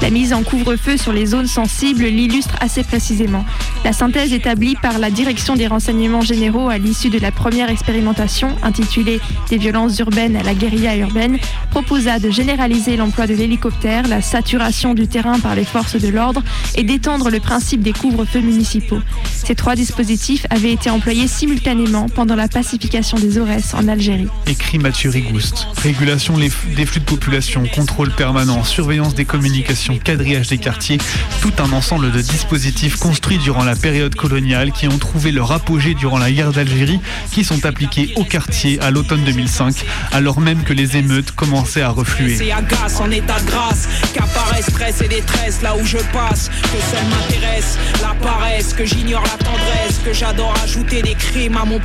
[0.00, 3.44] La mise en couvre-feu sur les zones sensibles l'illustre assez précisément.
[3.84, 8.56] La synthèse établie par la Direction des renseignements généraux à l'issue de la première expérimentation,
[8.62, 11.38] intitulée Des violences urbaines à la guérilla urbaine,
[11.70, 16.42] proposa de généraliser l'emploi de l'hélicoptère, la saturation du terrain par les forces de l'ordre
[16.74, 19.00] et d'étendre le principe des couvre-feux municipaux.
[19.32, 24.28] Ces trois dispositifs avaient été employés simultanément pendant la pacification des Aurès en Algérie.
[24.46, 25.66] Écrit Mathieu Rigouste.
[25.82, 30.98] Régulation des flux de population, contrôle permanent, surveillance des communications, quadrillage des quartiers,
[31.42, 35.94] tout un ensemble de dispositifs construits durant la période coloniale qui ont trouvé leur apogée
[35.94, 37.00] durant la guerre d'Algérie,
[37.32, 41.90] qui sont appliqués au quartier à l'automne 2005, alors même que les émeutes commençaient à
[41.90, 42.36] refluer.
[42.36, 46.96] C'est agace en état de grâce, qu'apparaît stress et détresse là où je passe, que
[46.96, 51.80] seul m'intéresse la paresse, que j'ignore la tendresse, que j'adore ajouter des crimes à mon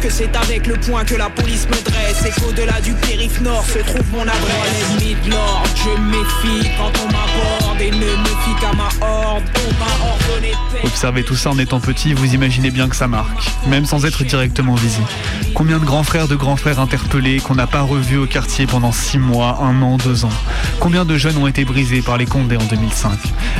[0.00, 3.64] que c'est avec le point que la police me dresse, et qu'au-delà du périph' nord
[3.64, 4.84] se trouve mon adresse.
[5.00, 7.80] Je méfie quand on m'aborde.
[7.80, 12.88] Et ne qu'à ma horde, on observez tout ça en étant petit, vous imaginez bien
[12.88, 15.06] que ça marque, même sans être directement visible.
[15.54, 18.92] Combien de grands frères de grands frères interpellés qu'on n'a pas revus au quartier pendant
[18.92, 20.32] 6 mois, 1 an, 2 ans.
[20.78, 23.12] Combien de jeunes ont été brisés par les condés en 2005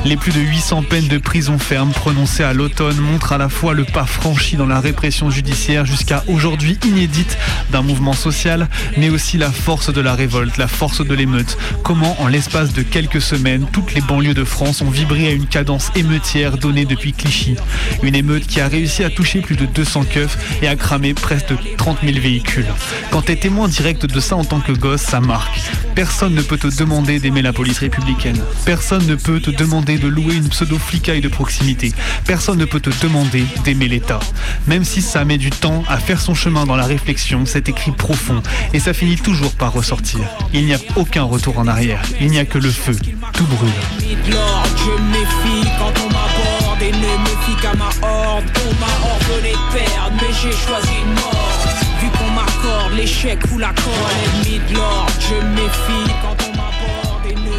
[0.04, 3.72] Les plus de 800 peines de prison ferme prononcées à l'automne montrent à la fois
[3.72, 7.36] le pas franchi dans la répression judiciaire jusqu'à aujourd'hui inédite
[7.70, 11.58] d'un mouvement social, mais aussi la force de la révolte, la force de l'émeute.
[11.82, 15.46] Comment, en l'espace de quelques semaines, toutes les banlieues de France ont vibré à une
[15.46, 17.56] cadence émeutière donnée depuis Clichy.
[18.02, 21.52] Une émeute qui a réussi à toucher plus de 200 keufs et a cramé presque
[21.76, 22.66] 30 000 véhicules.
[23.10, 25.60] Quand tu es témoin direct de ça en tant que gosse, ça marque.
[25.94, 28.40] Personne ne peut te demander d'aimer la police républicaine.
[28.64, 31.92] Personne ne peut te demander de louer une pseudo-flicaille de proximité.
[32.24, 34.20] Personne ne peut te demander d'aimer l'État.
[34.66, 37.90] Même si ça met du temps à faire son chemin dans la réflexion, c'est écrit
[37.92, 40.20] profond et ça finit toujours par ressortir.
[40.52, 42.02] Il n'y a aucun retour en arrière.
[42.20, 42.96] Il n'y a que le feu.
[43.32, 43.70] Tout brûle.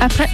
[0.02, 0.28] Après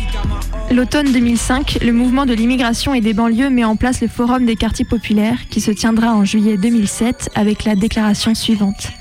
[0.72, 4.56] l'automne 2005, le mouvement de l'immigration et des banlieues met en place le Forum des
[4.56, 8.92] quartiers populaires qui se tiendra en juillet 2007 avec la déclaration suivante.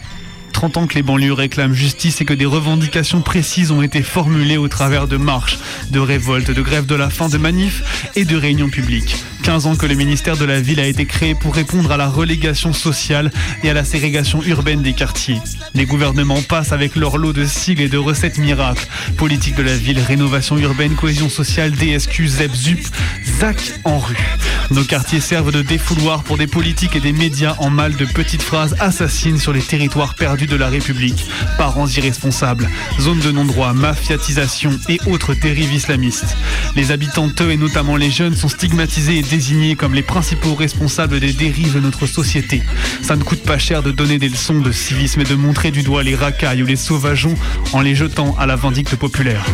[0.53, 4.57] 30 ans que les banlieues réclament justice et que des revendications précises ont été formulées
[4.57, 5.59] au travers de marches,
[5.91, 9.17] de révoltes, de grèves de la faim, de manifs et de réunions publiques.
[9.47, 12.09] 15 ans que le ministère de la Ville a été créé pour répondre à la
[12.09, 13.31] relégation sociale
[13.63, 15.39] et à la ségrégation urbaine des quartiers.
[15.73, 18.89] Les gouvernements passent avec leur lot de sigles et de recettes miracles.
[19.17, 22.81] Politique de la ville, rénovation urbaine, cohésion sociale, DSQ, ZEP, ZUP,
[23.39, 24.17] ZAC en rue.
[24.73, 28.43] Nos quartiers servent de défouloir pour des politiques et des médias en mal de petites
[28.43, 31.25] phrases assassines sur les territoires perdus de la République.
[31.57, 36.37] Parents irresponsables, zones de non-droit, mafiatisation et autres dérives islamistes.
[36.75, 39.23] Les habitants, eux et notamment les jeunes, sont stigmatisés et
[39.77, 42.63] comme les principaux responsables des dérives de notre société.
[43.03, 45.83] Ça ne coûte pas cher de donner des leçons de civisme et de montrer du
[45.83, 47.35] doigt les racailles ou les sauvageons
[47.75, 49.45] en les jetant à la vindicte populaire.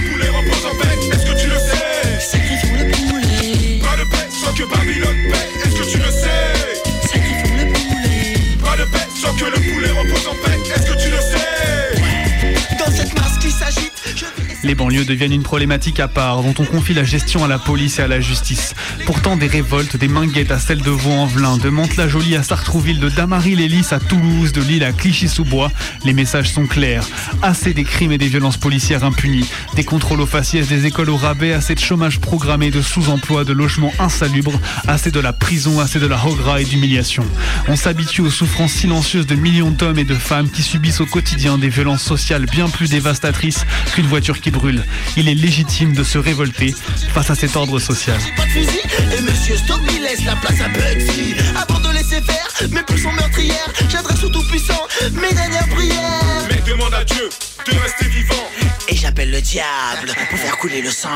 [14.64, 17.98] Les banlieues deviennent une problématique à part dont on confie la gestion à la police
[17.98, 18.74] et à la justice.
[19.06, 23.92] Pourtant, des révoltes, des minguettes à celle de Vaux-en-Velin, de Mantes-la-Jolie à Sartrouville, de Damary-les-Lys
[23.92, 25.72] à Toulouse, de Lille à Clichy-sous-Bois,
[26.04, 27.04] les messages sont clairs.
[27.42, 31.16] Assez des crimes et des violences policières impunies, des contrôles aux faciès, des écoles au
[31.16, 35.98] rabais, assez de chômage programmé, de sous-emploi, de logements insalubres, assez de la prison, assez
[35.98, 37.24] de la hogra et d'humiliation.
[37.66, 41.58] On s'habitue aux souffrances silencieuses de millions d'hommes et de femmes qui subissent au quotidien
[41.58, 44.84] des violences sociales bien plus dévastatrices qu'une voiture qui brûle.
[45.16, 46.74] Il est légitime de se révolter
[47.14, 48.18] face à cet ordre social.
[48.36, 48.80] pas de fusil
[49.18, 51.34] Et monsieur Stobby laisse la place à Bugsy.
[51.56, 56.46] Avant de laisser faire mes pulsions meurtrières J'adresse au tout-puissant mes dernières prières.
[56.48, 57.28] Mais demande à Dieu
[57.66, 58.46] de rester vivant.
[58.88, 61.08] Et j'appelle le diable pour faire couler le sang.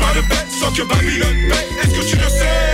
[0.00, 2.72] Pas de paix sans que Babylone paie, est-ce que tu le sais?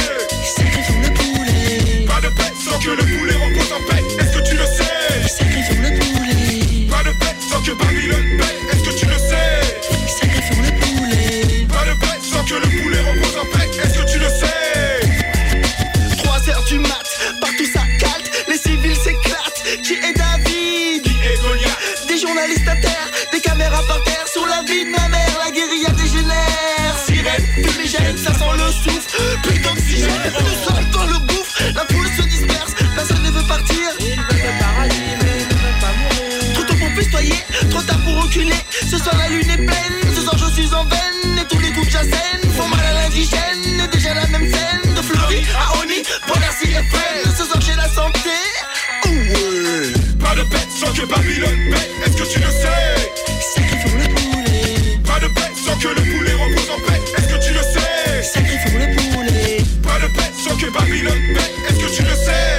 [0.56, 2.06] Sacrifions le poulet.
[2.06, 5.28] Pas de paix sans que le poulet repose en paix, est-ce que tu le sais?
[5.28, 6.86] Sacrifions le poulet.
[6.90, 8.67] Pas de paix sans que Babylone paie,
[12.48, 15.00] que le poulet repose en paix, est-ce que tu le sais?
[16.16, 17.04] 3 heures du mat,
[17.40, 19.62] partout ça calte Les civils s'éclatent.
[19.82, 21.02] Qui est David?
[21.02, 22.08] Qui est Goliath?
[22.08, 24.26] Des journalistes à terre, des caméras par terre.
[24.32, 26.94] Sur la vie de ma mère, la guérilla dégénère.
[27.06, 29.10] Sirène, fumigène, ça sent le souffle
[29.42, 31.62] Plus d'oxygène, le sol dans le gouffre.
[31.74, 33.76] La foule se disperse, personne ne veut partir.
[34.00, 36.54] Le paradis, mais ne pas mourir.
[36.54, 38.56] Trop tôt pour pustoyer, trop tard pour reculer.
[38.90, 39.57] Ce soir la lune est
[40.74, 43.80] en veine Et tous les coups que j'assène font mal à l'indigène.
[43.84, 47.74] Et déjà la même scène, de Fleury à Oni Pour la CFN, ce soir j'ai
[47.74, 48.30] la santé.
[49.04, 53.12] Ouais Pas de paix sans que Babylone paie, est-ce que tu le sais?
[53.54, 54.98] Sacrifions le poulet.
[55.04, 58.22] Pas de paix sans que le poulet repose en paix, est-ce que tu le sais?
[58.22, 59.56] Sacrifions le poulet.
[59.82, 62.58] Pas de paix sans que Babylone paie, est-ce que tu le sais?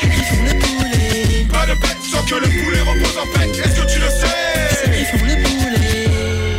[0.00, 1.46] Sacrifions le poulet.
[1.52, 4.84] Pas de paix sans que le poulet repose en paix, est-ce que tu le sais?
[4.84, 6.08] Sacrifions le poulet.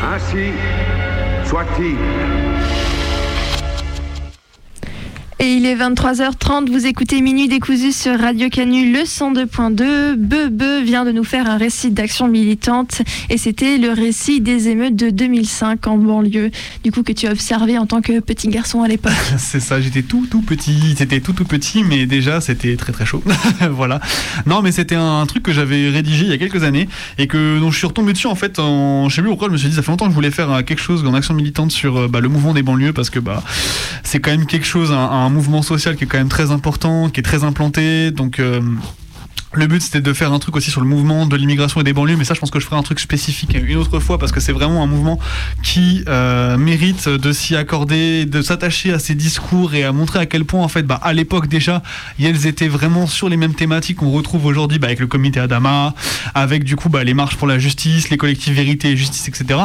[0.04, 0.54] Ainsi
[1.64, 2.73] Marti.
[5.64, 10.16] Il est 23h30, vous écoutez Minuit décousu sur Radio Canu, le 102.2.
[10.18, 14.98] Bebe vient de nous faire un récit d'action militante et c'était le récit des émeutes
[14.98, 16.52] de 2005 en banlieue,
[16.84, 19.14] du coup que tu as observé en tant que petit garçon à l'époque.
[19.38, 23.06] C'est ça, j'étais tout tout petit, c'était tout tout petit, mais déjà c'était très très
[23.06, 23.24] chaud.
[23.72, 24.02] voilà.
[24.46, 27.58] Non, mais c'était un truc que j'avais rédigé il y a quelques années et que
[27.60, 28.60] dont je suis retombé dessus en fait.
[28.60, 30.30] En, je sais plus pourquoi, je me suis dit ça fait longtemps que je voulais
[30.30, 33.10] faire euh, quelque chose en action militante sur euh, bah, le mouvement des banlieues parce
[33.10, 33.42] que bah
[34.04, 37.20] c'est quand même quelque chose, un mouvement social qui est quand même très important, qui
[37.20, 38.12] est très implanté.
[38.12, 38.62] Donc euh,
[39.56, 41.94] le but c'était de faire un truc aussi sur le mouvement de l'immigration et des
[41.94, 44.32] banlieues, mais ça je pense que je ferai un truc spécifique une autre fois parce
[44.32, 45.20] que c'est vraiment un mouvement
[45.62, 50.26] qui euh, mérite de s'y accorder, de s'attacher à ces discours et à montrer à
[50.26, 51.84] quel point en fait bah, à l'époque déjà
[52.20, 55.94] elles étaient vraiment sur les mêmes thématiques qu'on retrouve aujourd'hui bah, avec le comité Adama,
[56.34, 59.60] avec du coup bah, les marches pour la justice, les collectifs vérité et justice, etc.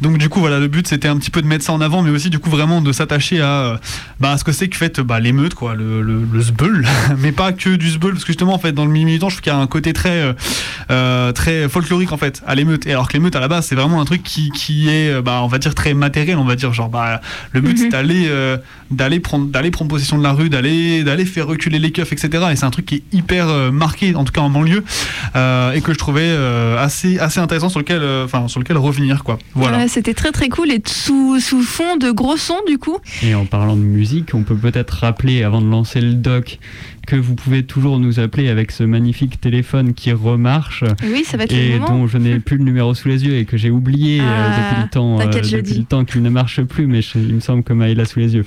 [0.00, 2.02] Donc du coup voilà le but c'était un petit peu de mettre ça en avant,
[2.02, 3.80] mais aussi du coup vraiment de s'attacher à,
[4.20, 6.86] bah, à ce que c'est que fait bah, l'émeute quoi, le, le, le zbeul,
[7.18, 9.42] mais pas que du zbeul parce que justement en fait dans le militant je trouve
[9.42, 10.32] qu'il y a un côté très, euh,
[10.90, 12.86] euh, très folklorique en fait à l'émeute.
[12.86, 15.22] Et alors que l'émeute à la base, c'est vraiment un truc qui, qui est, euh,
[15.22, 16.38] bah, on va dire, très matériel.
[16.38, 17.20] On va dire, genre, bah,
[17.52, 18.30] le but, c'est d'aller
[18.90, 22.46] d'aller prendre, d'aller prendre possession de la rue, d'aller d'aller faire reculer les keufs, etc.
[22.50, 24.84] Et c'est un truc qui est hyper marqué, en tout cas en banlieue,
[25.34, 26.30] et que je trouvais
[26.78, 29.24] assez, assez intéressant sur lequel, enfin, sur lequel revenir.
[29.24, 29.38] Quoi.
[29.54, 29.88] Voilà.
[29.88, 32.98] C'était très très cool et sous, sous fond de gros sons du coup.
[33.22, 36.58] Et en parlant de musique, on peut peut-être rappeler avant de lancer le doc
[37.08, 40.84] que vous pouvez toujours nous appeler avec ce magnifique téléphone qui remarche.
[41.02, 43.36] Oui, ça va être Et le dont je n'ai plus le numéro sous les yeux
[43.38, 46.28] et que j'ai oublié euh, Ah, depuis le temps, je depuis le temps qu'il ne
[46.28, 48.44] marche plus, mais je- il me semble que Maë l'a sous les yeux.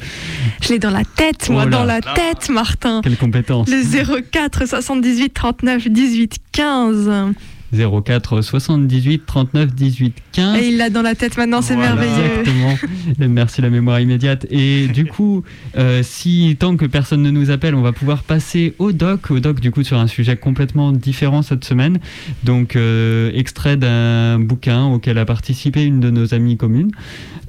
[0.62, 2.14] Je l'ai dans la tête, moi, Oh là dans la là.
[2.14, 3.02] tête, Martin.
[3.04, 7.10] Quelle compétence Le 04 78 39 18 15.
[7.74, 10.58] 04 78 39 18 15.
[10.62, 12.40] Et il l'a dans la tête maintenant, c'est Voilà, merveilleux.
[12.40, 12.76] Exactement.
[13.20, 14.46] Merci la mémoire immédiate.
[14.50, 15.44] Et du coup,
[15.78, 19.32] euh, si tant que personne ne nous appelle, on va pouvoir passer au doc.
[19.32, 22.00] Au doc, du coup, sur un sujet complètement différent cette semaine.
[22.44, 26.92] Donc, euh, extrait d'un bouquin auquel a participé une de nos amies communes.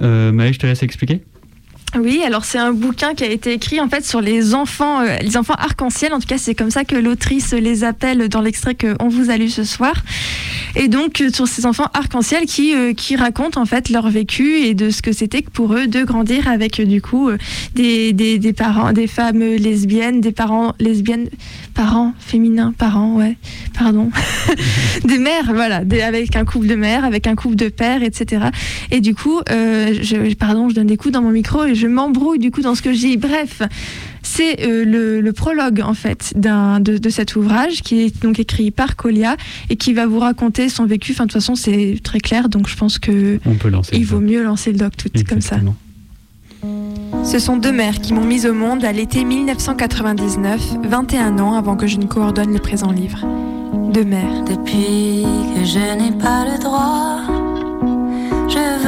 [0.00, 1.22] Euh, Maë, je te laisse expliquer.
[1.98, 5.18] Oui, alors c'est un bouquin qui a été écrit en fait sur les enfants, euh,
[5.20, 6.14] les enfants arc-en-ciel.
[6.14, 9.36] En tout cas, c'est comme ça que l'autrice les appelle dans l'extrait qu'on vous a
[9.36, 9.92] lu ce soir.
[10.74, 14.56] Et donc euh, sur ces enfants arc-en-ciel qui euh, qui racontent en fait leur vécu
[14.60, 17.30] et de ce que c'était pour eux de grandir avec du coup
[17.74, 21.28] des, des, parents, des femmes lesbiennes, des parents lesbiennes,
[21.74, 23.36] parents féminins, parents, ouais,
[23.78, 24.10] pardon,
[25.04, 28.46] des mères, voilà, avec un couple de mères, avec un couple de pères, etc.
[28.90, 29.40] Et du coup,
[30.38, 32.82] pardon, je donne des coups dans mon micro et je m'embrouille du coup dans ce
[32.82, 33.16] que je dis.
[33.16, 33.62] Bref,
[34.22, 38.38] c'est euh, le, le prologue en fait d'un de, de cet ouvrage qui est donc
[38.38, 39.36] écrit par Colia
[39.70, 41.12] et qui va vous raconter son vécu.
[41.12, 43.96] Enfin, de toute façon, c'est très clair, donc je pense que On peut lancer.
[43.96, 44.28] il vaut doc.
[44.30, 45.56] mieux lancer le doc tout comme ça.
[45.56, 45.76] Exactement.
[47.24, 51.76] Ce sont deux mères qui m'ont mise au monde à l'été 1999, 21 ans avant
[51.76, 53.18] que je ne coordonne le présent livre.
[53.92, 54.44] Deux mères.
[54.44, 57.20] Depuis que je n'ai pas le droit,
[58.48, 58.81] je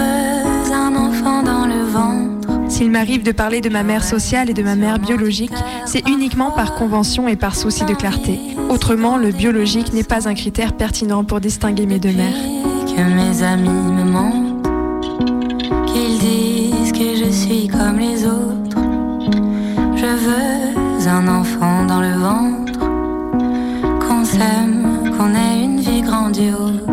[2.84, 5.54] S'il m'arrive de parler de ma mère sociale et de ma mère biologique,
[5.86, 8.38] c'est uniquement par convention et par souci de clarté.
[8.68, 12.36] Autrement, le biologique n'est pas un critère pertinent pour distinguer mes deux mères.
[12.94, 14.66] Que mes amis me mentent,
[15.86, 18.76] qu'ils disent que je suis comme les autres.
[19.96, 22.80] Je veux un enfant dans le ventre,
[24.06, 26.84] qu'on s'aime, qu'on ait une vie grandiose.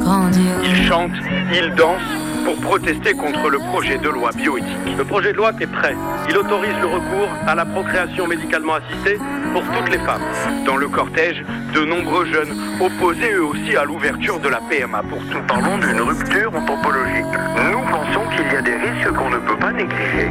[0.00, 0.64] Grandiose.
[0.64, 1.12] Il chante,
[1.52, 4.96] il danse pour protester contre le projet de loi bioéthique.
[4.96, 5.96] Le projet de loi est prêt.
[6.28, 9.18] Il autorise le recours à la procréation médicalement assistée
[9.52, 10.22] pour toutes les femmes.
[10.66, 15.18] Dans le cortège, de nombreux jeunes opposés eux aussi à l'ouverture de la PMA pour
[15.18, 15.42] tout.
[15.46, 17.24] Parlons d'une rupture anthropologique.
[17.70, 20.30] Nous pensons qu'il y a des risques qu'on ne peut pas négliger.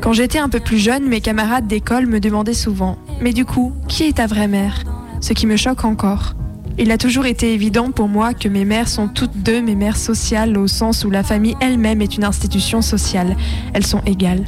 [0.00, 3.72] Quand j'étais un peu plus jeune, mes camarades d'école me demandaient souvent Mais du coup,
[3.86, 4.82] qui est ta vraie mère?
[5.20, 6.34] Ce qui me choque encore.
[6.82, 9.98] Il a toujours été évident pour moi que mes mères sont toutes deux mes mères
[9.98, 13.36] sociales au sens où la famille elle-même est une institution sociale.
[13.74, 14.46] Elles sont égales.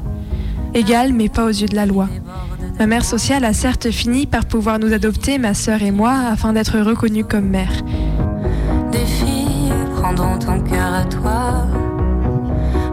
[0.73, 2.09] Égales, mais pas aux yeux de la loi.
[2.79, 6.55] Ma mère sociale a certes fini par pouvoir nous adopter, ma sœur et moi, afin
[6.55, 7.83] d'être reconnues comme mères.
[8.91, 11.67] Des filles prendront ton cœur à toi.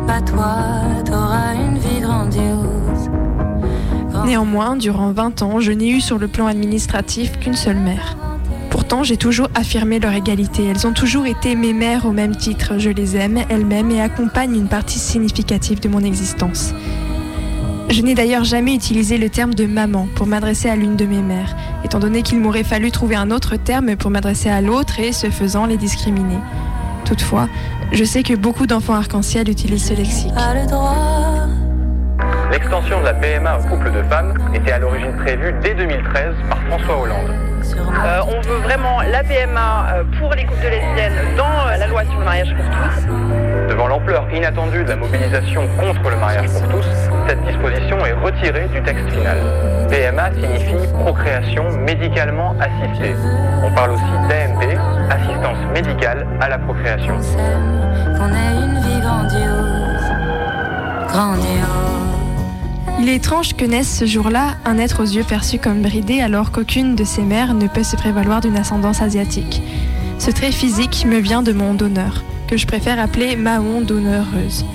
[0.05, 0.57] Bah toi,
[1.05, 3.09] t'auras une vie grandiose.
[4.25, 8.17] Néanmoins, durant 20 ans, je n'ai eu sur le plan administratif qu'une seule mère.
[8.89, 10.65] Pourtant, j'ai toujours affirmé leur égalité.
[10.65, 12.79] Elles ont toujours été mes mères au même titre.
[12.79, 16.73] Je les aime, elles-mêmes, et accompagnent une partie significative de mon existence.
[17.91, 21.21] Je n'ai d'ailleurs jamais utilisé le terme de maman pour m'adresser à l'une de mes
[21.21, 25.11] mères, étant donné qu'il m'aurait fallu trouver un autre terme pour m'adresser à l'autre et,
[25.11, 26.39] ce faisant, les discriminer.
[27.05, 27.47] Toutefois,
[27.91, 30.33] je sais que beaucoup d'enfants arc-en-ciel utilisent ce lexique.
[32.51, 36.59] L'extension de la PMA aux couples de femmes était à l'origine prévue dès 2013 par
[36.63, 37.48] François Hollande.
[37.77, 41.87] Euh, on veut vraiment la PMA euh, pour les couples de lesbiennes dans euh, la
[41.87, 43.69] loi sur le mariage pour tous.
[43.69, 46.85] Devant l'ampleur inattendue de la mobilisation contre le mariage pour tous,
[47.27, 49.37] cette disposition est retirée du texte final.
[49.89, 53.15] PMA signifie procréation médicalement assistée.
[53.63, 54.77] On parle aussi d'AMP,
[55.11, 57.17] assistance médicale à la procréation.
[58.17, 60.11] Qu'on ait une vie grandiose,
[61.07, 61.98] grandiose.
[63.01, 66.51] Il est étrange que naisse ce jour-là un être aux yeux perçus comme bridé alors
[66.51, 69.61] qu'aucune de ses mères ne peut se prévaloir d'une ascendance asiatique.
[70.17, 74.65] Ce trait physique me vient de mon donneur, que je préfère appeler Mahon donnereuse,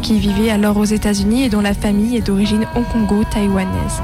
[0.00, 4.00] qui vivait alors aux États-Unis et dont la famille est d'origine hongkongo-taïwanaise.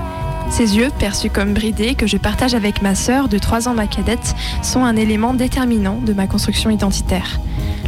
[0.50, 3.86] Ces yeux, perçus comme bridés, que je partage avec ma sœur de 3 ans ma
[3.86, 7.38] cadette, sont un élément déterminant de ma construction identitaire.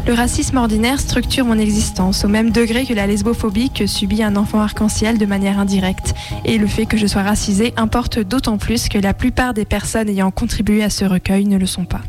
[0.06, 4.36] Le racisme ordinaire structure mon existence au même degré que la lesbophobie que subit un
[4.36, 6.14] enfant arc-en-ciel de manière indirecte.
[6.44, 10.08] Et le fait que je sois racisée importe d'autant plus que la plupart des personnes
[10.08, 12.00] ayant contribué à ce recueil ne le sont pas.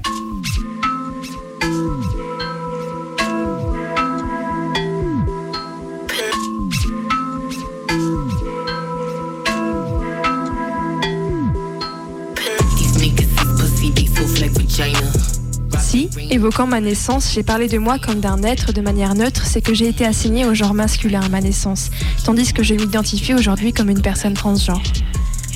[16.41, 19.75] Évoquant ma naissance, j'ai parlé de moi comme d'un être de manière neutre, c'est que
[19.75, 21.91] j'ai été assignée au genre masculin à ma naissance,
[22.25, 24.81] tandis que je m'identifie aujourd'hui comme une personne transgenre.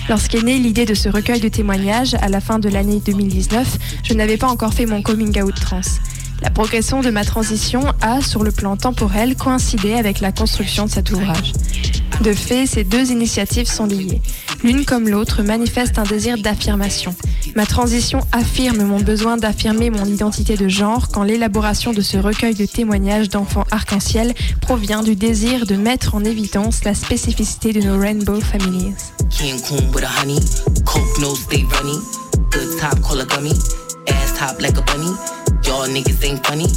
[0.10, 4.14] Lorsqu'est née l'idée de ce recueil de témoignages, à la fin de l'année 2019, je
[4.14, 5.82] n'avais pas encore fait mon coming out trans.
[6.44, 10.92] La progression de ma transition a, sur le plan temporel, coïncidé avec la construction de
[10.92, 11.54] cet ouvrage.
[12.22, 14.22] De fait, ces deux initiatives sont liées.
[14.66, 17.14] L'une comme l'autre manifeste un désir d'affirmation.
[17.56, 22.56] Ma transition affirme mon besoin d'affirmer mon identité de genre quand l'élaboration de ce recueil
[22.56, 28.00] de témoignages d'enfants arc-en-ciel provient du désir de mettre en évidence la spécificité de nos
[28.00, 28.96] rainbow families.
[35.66, 36.68] Y'all niggas ain't funny.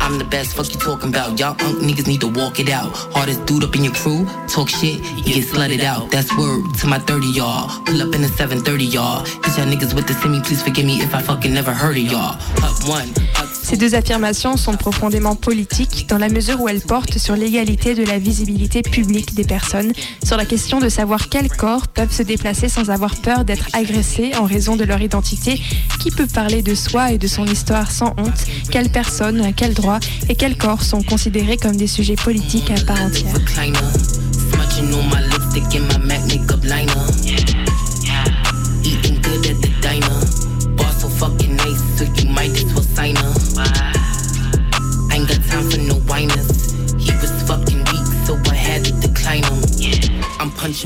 [0.00, 1.38] I'm the best, fuck you talking about.
[1.40, 2.92] Y'all punk niggas need to walk it out.
[3.16, 6.10] Hardest dude up in your crew, talk shit, you get slutted out.
[6.10, 7.68] That's word to my 30 y'all.
[7.86, 9.24] Pull up in the 730 y'all.
[9.40, 12.02] Cause y'all niggas with the semi, please forgive me if I fucking never heard of
[12.02, 12.36] y'all.
[12.60, 17.16] Up one, up Ces deux affirmations sont profondément politiques dans la mesure où elles portent
[17.16, 21.88] sur l'égalité de la visibilité publique des personnes, sur la question de savoir quels corps
[21.88, 25.58] peuvent se déplacer sans avoir peur d'être agressés en raison de leur identité,
[25.98, 30.00] qui peut parler de soi et de son histoire sans honte, quelles personnes, quels droits
[30.28, 33.34] et quels corps sont considérés comme des sujets politiques à part entière.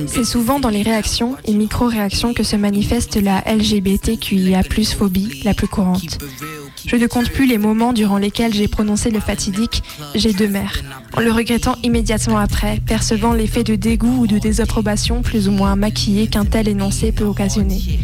[0.06, 4.62] C'est souvent dans les réactions et micro-réactions que se manifeste la LGBTQIA
[4.96, 6.18] phobie la plus courante.
[6.86, 9.82] Je ne compte plus les moments durant lesquels j'ai prononcé le fatidique
[10.14, 10.82] j'ai deux mères,
[11.16, 15.76] en le regrettant immédiatement après, percevant l'effet de dégoût ou de désapprobation plus ou moins
[15.76, 18.00] maquillé qu'un tel énoncé peut occasionner.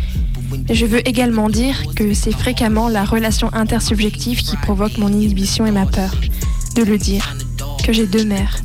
[0.71, 5.71] Je veux également dire que c'est fréquemment la relation intersubjective qui provoque mon inhibition et
[5.71, 6.15] ma peur.
[6.75, 7.37] De le dire,
[7.85, 8.61] que j'ai deux mères.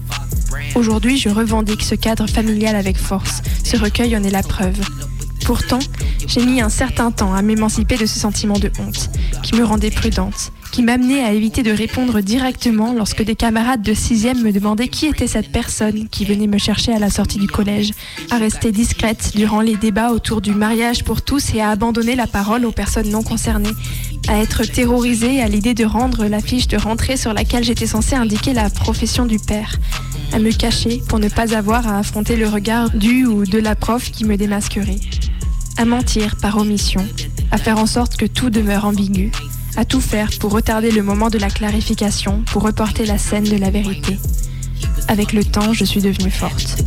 [0.76, 3.42] Aujourd'hui, je revendique ce cadre familial avec force.
[3.64, 4.80] Ce recueil en est la preuve.
[5.46, 5.80] Pourtant,
[6.28, 9.10] j'ai mis un certain temps à m'émanciper de ce sentiment de honte,
[9.42, 13.94] qui me rendait prudente, qui m'amenait à éviter de répondre directement lorsque des camarades de
[13.94, 17.48] 6e me demandaient qui était cette personne qui venait me chercher à la sortie du
[17.48, 17.92] collège,
[18.30, 22.28] à rester discrète durant les débats autour du mariage pour tous et à abandonner la
[22.28, 23.74] parole aux personnes non concernées,
[24.28, 28.16] à être terrorisée à l'idée de rendre la fiche de rentrée sur laquelle j'étais censée
[28.16, 29.78] indiquer la profession du père,
[30.34, 33.76] à me cacher pour ne pas avoir à affronter le regard du ou de la
[33.76, 35.00] prof qui me démasquerait,
[35.78, 37.06] à mentir par omission,
[37.52, 39.32] à faire en sorte que tout demeure ambigu,
[39.76, 43.58] à tout faire pour retarder le moment de la clarification, pour reporter la scène de
[43.58, 44.18] la vérité.
[45.08, 46.78] Avec le temps, je suis devenue forte.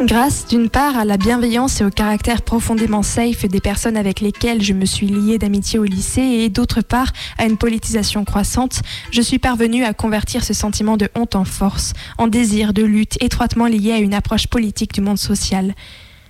[0.00, 4.62] Grâce d'une part à la bienveillance et au caractère profondément safe des personnes avec lesquelles
[4.62, 9.20] je me suis liée d'amitié au lycée et d'autre part à une politisation croissante, je
[9.20, 13.66] suis parvenue à convertir ce sentiment de honte en force, en désir de lutte étroitement
[13.66, 15.74] lié à une approche politique du monde social.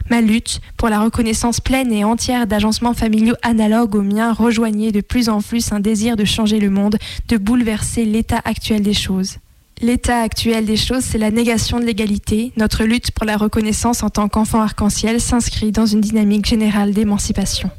[0.09, 5.03] Ma lutte pour la reconnaissance pleine et entière d'agencements familiaux analogues aux miens rejoignait de
[5.03, 6.97] plus en plus un désir de changer le monde,
[7.29, 9.37] de bouleverser l'état actuel des choses.
[9.81, 12.53] L'état actuel des choses, c'est la négation de l'égalité.
[12.57, 17.71] Notre lutte pour la reconnaissance en tant qu'enfant arc-en-ciel s'inscrit dans une dynamique générale d'émancipation.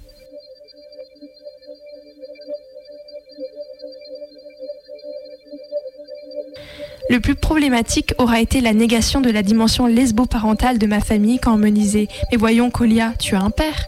[7.10, 11.56] Le plus problématique aura été la négation de la dimension lesbo-parentale de ma famille quand
[11.56, 13.88] on me disait Mais voyons, Colia, tu as un père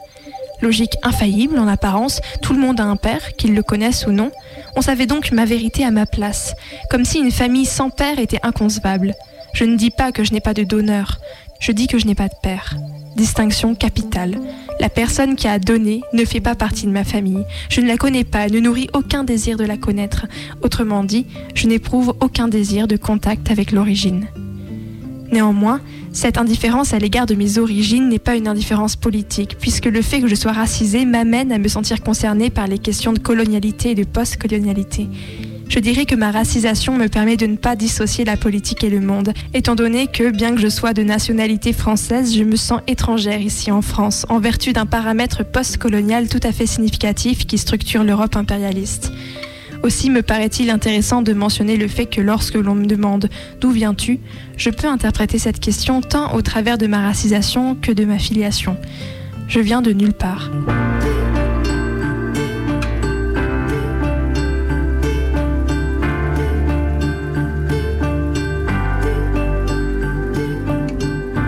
[0.62, 4.32] Logique infaillible en apparence, tout le monde a un père, qu'il le connaisse ou non.
[4.76, 6.56] On savait donc ma vérité à ma place,
[6.90, 9.14] comme si une famille sans père était inconcevable.
[9.54, 11.20] Je ne dis pas que je n'ai pas de donneur,
[11.60, 12.76] je dis que je n'ai pas de père.
[13.16, 14.40] Distinction capitale.
[14.80, 17.46] La personne qui a donné ne fait pas partie de ma famille.
[17.70, 20.26] Je ne la connais pas, ne nourris aucun désir de la connaître.
[20.64, 24.28] Autrement dit, je n'éprouve aucun désir de contact avec l'origine.
[25.32, 25.80] Néanmoins,
[26.12, 30.20] cette indifférence à l'égard de mes origines n'est pas une indifférence politique, puisque le fait
[30.20, 33.96] que je sois racisée m'amène à me sentir concernée par les questions de colonialité et
[33.96, 35.08] de post-colonialité.
[35.70, 39.00] Je dirais que ma racisation me permet de ne pas dissocier la politique et le
[39.00, 43.40] monde, étant donné que, bien que je sois de nationalité française, je me sens étrangère
[43.40, 48.36] ici en France, en vertu d'un paramètre post-colonial tout à fait significatif qui structure l'Europe
[48.36, 49.14] impérialiste.
[49.84, 53.30] Aussi me paraît-il intéressant de mentionner le fait que lorsque l'on me demande
[53.60, 54.20] d'où viens-tu,
[54.56, 58.78] je peux interpréter cette question tant au travers de ma racisation que de ma filiation.
[59.48, 60.52] Je viens de nulle part.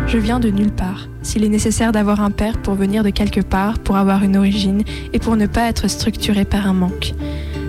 [0.07, 1.07] Je viens de nulle part.
[1.21, 4.83] S'il est nécessaire d'avoir un père pour venir de quelque part, pour avoir une origine
[5.11, 7.13] et pour ne pas être structuré par un manque.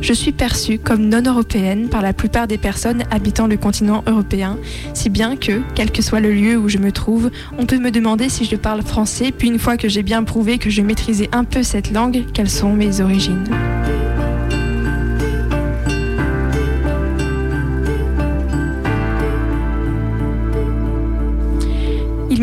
[0.04, 4.58] Je suis perçue comme non européenne par la plupart des personnes habitant le continent européen,
[4.92, 7.90] si bien que, quel que soit le lieu où je me trouve, on peut me
[7.90, 11.30] demander si je parle français, puis une fois que j'ai bien prouvé que je maîtrisais
[11.32, 13.44] un peu cette langue, quelles sont mes origines.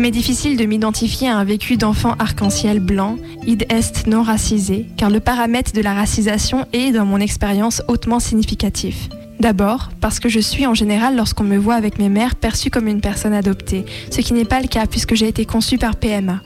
[0.02, 5.10] M'est difficile de m'identifier à un vécu d'enfant arc-en-ciel blanc, id est non racisé, car
[5.10, 9.08] le paramètre de la racisation est, dans mon expérience, hautement significatif.
[9.38, 12.88] D'abord, parce que je suis en général, lorsqu'on me voit avec mes mères, perçue comme
[12.88, 16.42] une personne adoptée, ce qui n'est pas le cas puisque j'ai été conçue par PMA.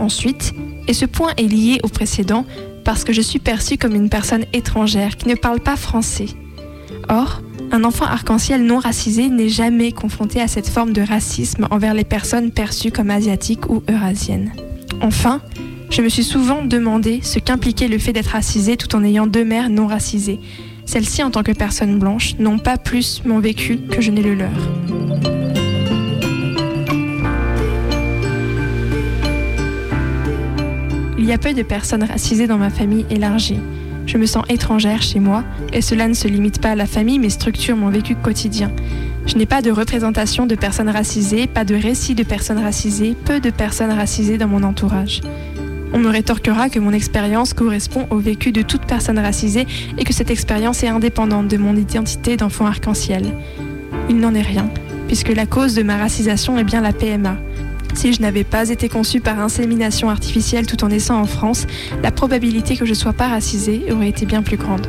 [0.00, 0.52] Ensuite,
[0.88, 2.44] et ce point est lié au précédent,
[2.84, 6.26] parce que je suis perçue comme une personne étrangère qui ne parle pas français.
[7.08, 7.42] Or,
[7.72, 12.04] un enfant arc-en-ciel non racisé n'est jamais confronté à cette forme de racisme envers les
[12.04, 14.52] personnes perçues comme asiatiques ou eurasiennes.
[15.00, 15.40] Enfin,
[15.90, 19.44] je me suis souvent demandé ce qu'impliquait le fait d'être racisé tout en ayant deux
[19.44, 20.38] mères non racisées.
[20.84, 24.34] Celles-ci, en tant que personnes blanches, n'ont pas plus mon vécu que je n'ai le
[24.34, 24.50] leur.
[31.16, 33.60] Il y a peu de personnes racisées dans ma famille élargie.
[34.06, 37.18] Je me sens étrangère chez moi, et cela ne se limite pas à la famille,
[37.18, 38.70] mais structure mon vécu quotidien.
[39.26, 43.40] Je n'ai pas de représentation de personnes racisées, pas de récit de personnes racisées, peu
[43.40, 45.20] de personnes racisées dans mon entourage.
[45.94, 49.66] On me rétorquera que mon expérience correspond au vécu de toute personne racisée
[49.98, 53.24] et que cette expérience est indépendante de mon identité d'enfant arc-en-ciel.
[54.08, 54.68] Il n'en est rien,
[55.06, 57.36] puisque la cause de ma racisation est bien la PMA,
[57.94, 61.66] si je n'avais pas été conçue par insémination artificielle tout en naissant en France,
[62.02, 64.86] la probabilité que je sois pas racisée aurait été bien plus grande.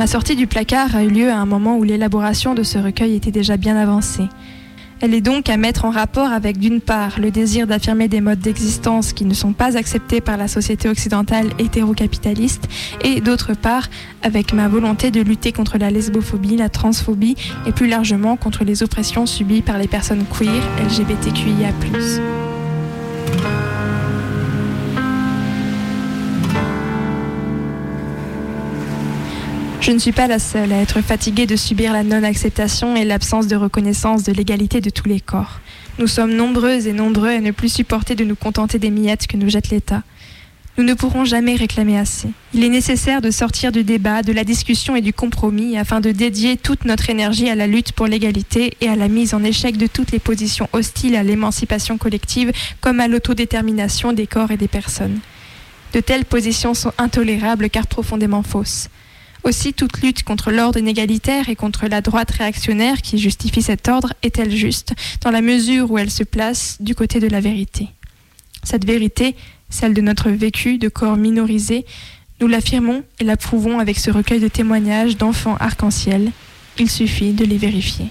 [0.00, 3.16] Ma sortie du placard a eu lieu à un moment où l'élaboration de ce recueil
[3.16, 4.28] était déjà bien avancée.
[5.02, 8.40] Elle est donc à mettre en rapport avec d'une part le désir d'affirmer des modes
[8.40, 12.68] d'existence qui ne sont pas acceptés par la société occidentale hétérocapitaliste
[13.02, 13.88] et d'autre part
[14.22, 17.36] avec ma volonté de lutter contre la lesbophobie, la transphobie
[17.66, 22.39] et plus largement contre les oppressions subies par les personnes queer LGBTQIA+.
[29.80, 33.46] Je ne suis pas la seule à être fatiguée de subir la non-acceptation et l'absence
[33.46, 35.60] de reconnaissance de l'égalité de tous les corps.
[35.98, 39.38] Nous sommes nombreuses et nombreux à ne plus supporter de nous contenter des miettes que
[39.38, 40.02] nous jette l'État.
[40.76, 42.28] Nous ne pourrons jamais réclamer assez.
[42.52, 46.12] Il est nécessaire de sortir du débat, de la discussion et du compromis afin de
[46.12, 49.78] dédier toute notre énergie à la lutte pour l'égalité et à la mise en échec
[49.78, 52.52] de toutes les positions hostiles à l'émancipation collective
[52.82, 55.20] comme à l'autodétermination des corps et des personnes.
[55.94, 58.90] De telles positions sont intolérables car profondément fausses.
[59.42, 64.12] Aussi, toute lutte contre l'ordre inégalitaire et contre la droite réactionnaire qui justifie cet ordre
[64.22, 67.88] est-elle juste, dans la mesure où elle se place du côté de la vérité?
[68.62, 69.34] Cette vérité,
[69.70, 71.86] celle de notre vécu de corps minorisé,
[72.40, 76.32] nous l'affirmons et l'approuvons avec ce recueil de témoignages d'enfants arc-en-ciel.
[76.78, 78.06] Il suffit de les vérifier.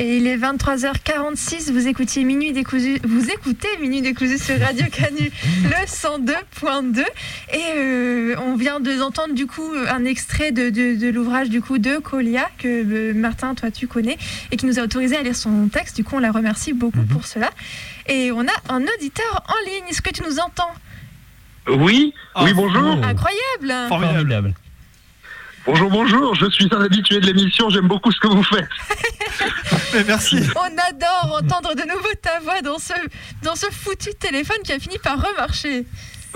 [0.00, 5.28] Et il est 23h46, vous écoutez Minuit décousu, vous écoutez Minuit décousu sur Radio Canu,
[5.64, 7.00] le 102.2.
[7.52, 11.60] Et euh, on vient de d'entendre du coup un extrait de, de- de l'ouvrage du
[11.60, 14.18] coup de Colia que euh, Martin, toi tu connais,
[14.52, 15.96] et qui nous a autorisé à lire son texte.
[15.96, 17.50] Du coup, on la remercie beaucoup pour cela.
[18.06, 19.84] Et on a un auditeur en ligne.
[19.90, 20.70] Est-ce que tu nous entends?
[21.68, 22.82] Oui, oui, bonjour.
[23.04, 24.54] Incroyable Formidable.
[25.66, 28.68] Bonjour, bonjour, je suis un habitué de l'émission, j'aime beaucoup ce que vous faites.
[30.06, 30.38] merci.
[30.56, 32.94] On adore entendre de nouveau ta voix dans ce,
[33.42, 35.84] dans ce foutu téléphone qui a fini par remarcher.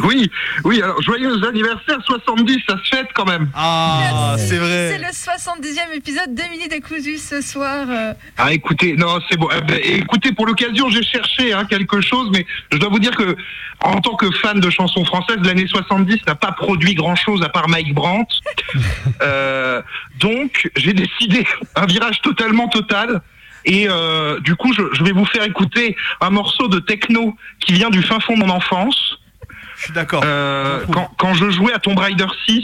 [0.03, 0.31] Oui,
[0.65, 3.51] oui, alors joyeux anniversaire 70, ça se fête quand même.
[3.55, 4.99] Ah, c'est C'est vrai.
[4.99, 7.87] le 70e épisode de Mini Décousu ce soir.
[7.89, 8.13] euh.
[8.39, 9.49] Ah écoutez, non c'est bon.
[9.57, 13.15] Eh ben, écoutez, pour l'occasion, j'ai cherché hein, quelque chose, mais je dois vous dire
[13.15, 13.37] que
[13.81, 17.69] en tant que fan de chansons françaises, l'année 70 n'a pas produit grand-chose à part
[17.69, 18.33] Mike Brandt.
[19.21, 19.83] Euh,
[20.19, 23.21] donc j'ai décidé un virage totalement total.
[23.65, 27.73] Et euh, du coup, je, je vais vous faire écouter un morceau de techno qui
[27.75, 29.19] vient du fin fond de mon enfance.
[29.83, 30.23] Je suis d'accord.
[30.93, 32.63] quand, quand je jouais à Tomb Raider 6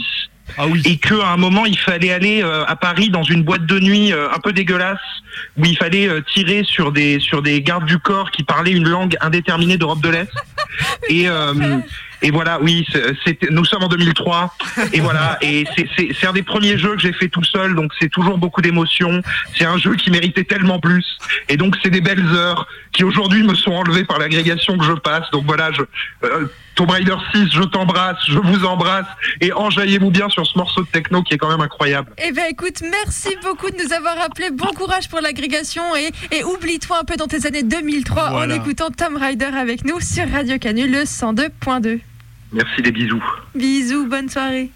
[0.85, 4.13] et qu'à un moment il fallait aller euh, à Paris dans une boîte de nuit
[4.13, 4.99] euh, un peu dégueulasse
[5.57, 8.87] où il fallait euh, tirer sur des sur des gardes du corps qui parlaient une
[8.87, 10.31] langue indéterminée d'Europe de l'Est
[11.09, 11.53] et euh,
[12.21, 14.53] et voilà oui c'est- nous sommes en 2003
[14.93, 17.75] et voilà et c'est- c'est c'est un des premiers jeux que j'ai fait tout seul
[17.75, 19.21] donc c'est toujours beaucoup d'émotions
[19.57, 21.05] c'est un jeu qui méritait tellement plus
[21.47, 24.93] et donc c'est des belles heures qui aujourd'hui me sont enlevées par l'agrégation que je
[24.93, 25.81] passe donc voilà je
[26.27, 26.45] euh,
[26.75, 29.05] Tomb Raider 6 je t'embrasse je vous embrasse
[29.41, 32.45] et enjaillez-vous bien sur ce morceau de techno qui est quand même incroyable Eh bien
[32.49, 34.49] écoute, merci beaucoup de nous avoir appelé.
[34.51, 38.53] Bon courage pour l'agrégation et, et oublie-toi un peu dans tes années 2003 Voilà.
[38.53, 41.99] en écoutant Tom Rider avec nous sur Radio Canu le 102.2.
[42.51, 43.23] Merci, des bisous.
[43.53, 44.71] Bisous, bonne soirée.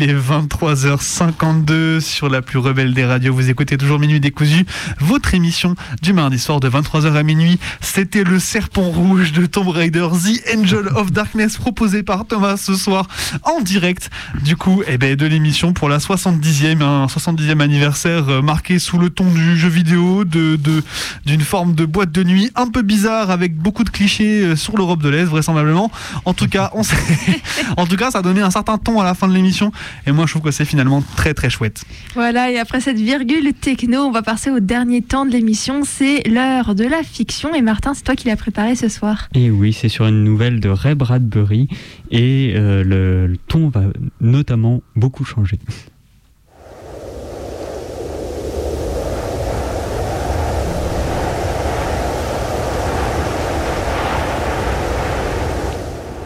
[0.00, 3.32] Il est 23h52 sur la plus rebelle des radios.
[3.34, 4.66] Vous écoutez toujours Minuit décousu,
[5.00, 7.58] votre émission du mardi soir de 23h à minuit.
[7.80, 12.74] C'était le serpent rouge de Tomb Raider, The Angel of Darkness, proposé par Thomas ce
[12.74, 13.08] soir
[13.44, 14.10] en direct.
[14.44, 18.98] Du coup, eh ben, de l'émission pour la 70e, un 70e anniversaire euh, marqué sous
[18.98, 20.82] le ton du jeu vidéo, de, de-
[21.26, 24.76] d'une forme de boîte de nuit un peu bizarre avec beaucoup de clichés euh, sur
[24.76, 25.90] l'Europe de l'Est, vraisemblablement.
[26.26, 26.82] En tout cas, on
[27.76, 29.72] en tout cas, ça a donné un certain ton à la fin de l'émission.
[30.18, 31.84] Moi, je trouve que c'est finalement très très chouette.
[32.14, 35.82] Voilà, et après cette virgule techno, on va passer au dernier temps de l'émission.
[35.84, 37.54] C'est l'heure de la fiction.
[37.54, 39.28] Et Martin, c'est toi qui l'as préparé ce soir.
[39.36, 41.68] Et oui, c'est sur une nouvelle de Ray Bradbury
[42.10, 43.82] et euh, le, le ton va
[44.20, 45.60] notamment beaucoup changer.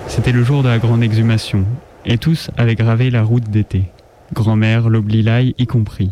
[0.08, 1.66] C'était le jour de la grande exhumation,
[2.04, 3.84] et tous avaient gravé la route d'été,
[4.32, 6.10] grand-mère, l'oblilaï y compris.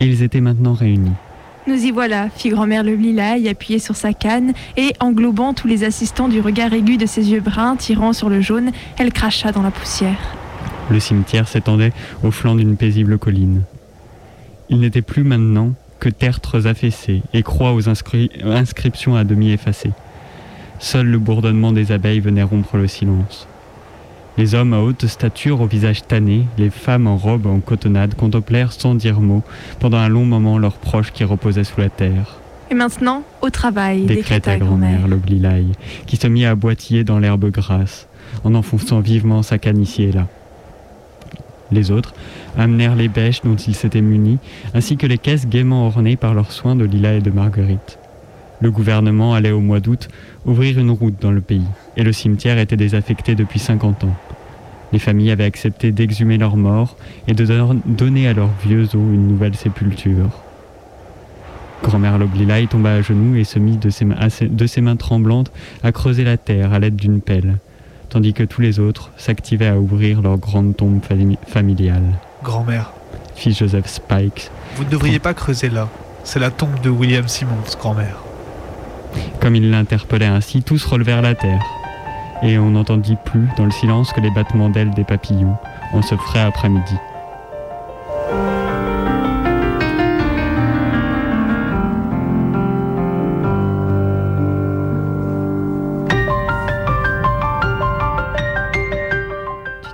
[0.00, 1.12] Ils étaient maintenant réunis.
[1.66, 5.84] Nous y voilà, fit grand-mère le lilaï, appuyée sur sa canne, et englobant tous les
[5.84, 9.62] assistants du regard aigu de ses yeux bruns tirant sur le jaune, elle cracha dans
[9.62, 10.18] la poussière.
[10.90, 11.92] Le cimetière s'étendait
[12.22, 13.62] au flanc d'une paisible colline.
[14.68, 19.92] Il n'était plus maintenant que tertres affaissés et croix aux inscri- inscriptions à demi effacées.
[20.78, 23.48] Seul le bourdonnement des abeilles venait rompre le silence.
[24.36, 28.72] Les hommes à haute stature, au visage tanné, les femmes en robe en cotonnade contemplèrent
[28.72, 29.44] sans dire mot
[29.78, 32.40] pendant un long moment leurs proches qui reposaient sous la terre.
[32.70, 35.66] Et maintenant, au travail, Décréta grand-mère l'oblilaï,
[36.06, 38.08] qui se mit à boitiller dans l'herbe grasse,
[38.42, 40.26] en enfonçant vivement sa canne ici et là.
[41.70, 42.12] Les autres
[42.58, 44.38] amenèrent les bêches dont ils s'étaient munis,
[44.74, 47.98] ainsi que les caisses gaiement ornées par leurs soins de lilas et de marguerite.
[48.60, 50.08] Le gouvernement allait au mois d'août
[50.46, 51.66] ouvrir une route dans le pays,
[51.96, 54.16] et le cimetière était désaffecté depuis 50 ans.
[54.94, 58.94] Les familles avaient accepté d'exhumer leurs morts et de don- donner à leurs vieux os
[58.94, 60.30] une nouvelle sépulture.
[61.82, 64.80] Grand-mère Loblilaï tomba à genoux et se mit de ses, mains, à ses- de ses
[64.82, 65.50] mains tremblantes
[65.82, 67.56] à creuser la terre à l'aide d'une pelle,
[68.08, 72.04] tandis que tous les autres s'activaient à ouvrir leur grande tombe fami- familiale.
[72.44, 72.92] Grand-mère,
[73.34, 74.48] Fit Joseph Spikes.
[74.76, 75.88] vous ne devriez pas creuser là.
[76.22, 78.18] C'est la tombe de William Simmons, grand-mère.
[79.40, 81.64] Comme il l'interpellait ainsi, tous relevèrent la terre.
[82.46, 85.56] Et on n'entendit plus dans le silence que les battements d'ailes des papillons
[85.94, 86.94] en ce frais après-midi.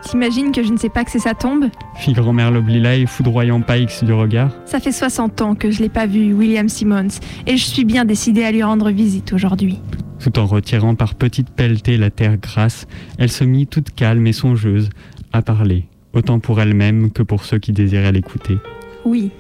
[0.03, 1.67] T'imagines que je ne sais pas que c'est sa tombe?
[1.95, 4.51] Fit grand-mère Loblilaï, foudroyant Pikes du regard.
[4.67, 8.05] Ça fait 60 ans que je l'ai pas vu, William Simmons, et je suis bien
[8.05, 9.79] décidée à lui rendre visite aujourd'hui.
[10.21, 12.87] Tout en retirant par petites pelletées la terre grasse,
[13.19, 14.91] elle se mit toute calme et songeuse
[15.33, 18.59] à parler, autant pour elle-même que pour ceux qui désiraient l'écouter.
[19.05, 19.31] Oui,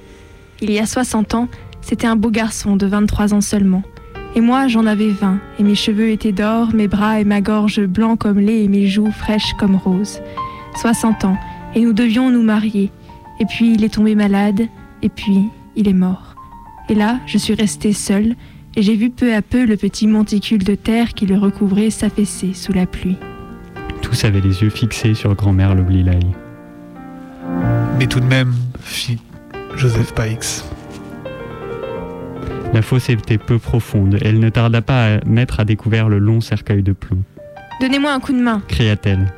[0.62, 1.48] il y a 60 ans,
[1.82, 3.82] c'était un beau garçon de 23 ans seulement.
[4.34, 7.80] Et moi, j'en avais 20, et mes cheveux étaient d'or, mes bras et ma gorge
[7.84, 10.20] blancs comme lait et mes joues fraîches comme roses.
[10.76, 11.36] 60 ans,
[11.74, 12.90] et nous devions nous marier.
[13.40, 14.62] Et puis il est tombé malade,
[15.02, 15.40] et puis
[15.76, 16.36] il est mort.
[16.88, 18.36] Et là, je suis restée seule,
[18.76, 22.54] et j'ai vu peu à peu le petit monticule de terre qui le recouvrait s'affaisser
[22.54, 23.16] sous la pluie.
[24.02, 26.20] Tous avaient les yeux fixés sur grand-mère Loblilaï.
[27.98, 29.18] Mais tout de même, fit
[29.76, 30.64] Joseph Pikes.
[32.72, 36.18] La fosse était peu profonde, et elle ne tarda pas à mettre à découvert le
[36.18, 37.22] long cercueil de plomb.
[37.80, 38.62] Donnez-moi un coup de main.
[38.68, 39.32] cria-t-elle.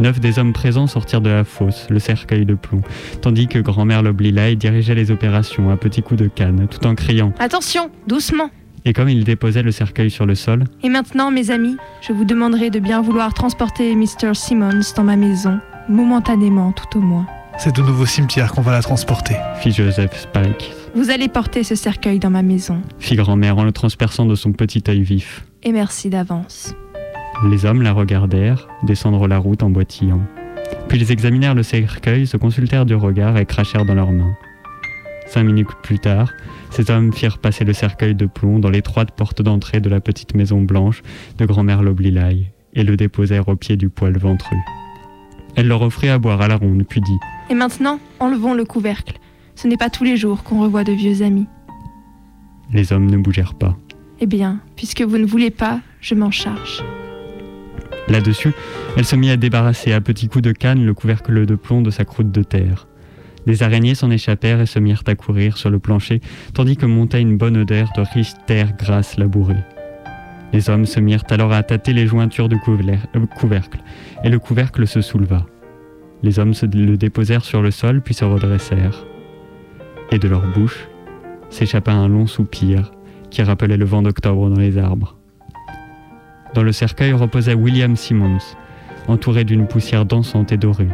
[0.00, 2.80] Neuf des hommes présents sortirent de la fosse, le cercueil de plomb,
[3.20, 7.32] tandis que grand-mère Loblilaï dirigeait les opérations à petits coups de canne, tout en criant.
[7.38, 8.48] Attention, doucement.
[8.86, 12.24] Et comme il déposait le cercueil sur le sol, Et maintenant, mes amis, je vous
[12.24, 14.32] demanderai de bien vouloir transporter Mr.
[14.34, 17.26] Simmons dans ma maison, momentanément tout au moins.
[17.58, 19.34] C'est au nouveau cimetière qu'on va la transporter.
[19.60, 22.80] fit Joseph Spike, Vous allez porter ce cercueil dans ma maison.
[22.98, 25.44] fit grand-mère en le transperçant de son petit œil vif.
[25.62, 26.74] Et merci d'avance.
[27.42, 30.20] Les hommes la regardèrent descendre la route en boitillant.
[30.88, 34.34] Puis ils examinèrent le cercueil, se consultèrent du regard et crachèrent dans leurs mains.
[35.26, 36.30] Cinq minutes plus tard,
[36.70, 40.34] ces hommes firent passer le cercueil de plomb dans l'étroite porte d'entrée de la petite
[40.34, 41.02] maison blanche
[41.38, 44.56] de grand-mère Loblilaï et le déposèrent au pied du poêle ventru.
[45.56, 47.18] Elle leur offrit à boire à la ronde, puis dit
[47.48, 49.18] Et maintenant, enlevons le couvercle.
[49.54, 51.46] Ce n'est pas tous les jours qu'on revoit de vieux amis.
[52.72, 53.76] Les hommes ne bougèrent pas.
[54.20, 56.84] Eh bien, puisque vous ne voulez pas, je m'en charge.
[58.08, 58.52] Là-dessus,
[58.96, 61.90] elle se mit à débarrasser à petits coups de canne le couvercle de plomb de
[61.90, 62.86] sa croûte de terre.
[63.46, 66.20] Des araignées s'en échappèrent et se mirent à courir sur le plancher,
[66.54, 69.64] tandis que montait une bonne odeur de riche terre grasse labourée.
[70.52, 73.78] Les hommes se mirent alors à tâter les jointures du euh, couvercle,
[74.24, 75.46] et le couvercle se souleva.
[76.22, 79.06] Les hommes se le déposèrent sur le sol puis se redressèrent.
[80.10, 80.88] Et de leur bouche
[81.48, 82.92] s'échappa un long soupir
[83.30, 85.19] qui rappelait le vent d'octobre dans les arbres.
[86.54, 88.56] Dans le cercueil reposait William Simmons,
[89.08, 90.88] entouré d'une poussière dansante et dorée.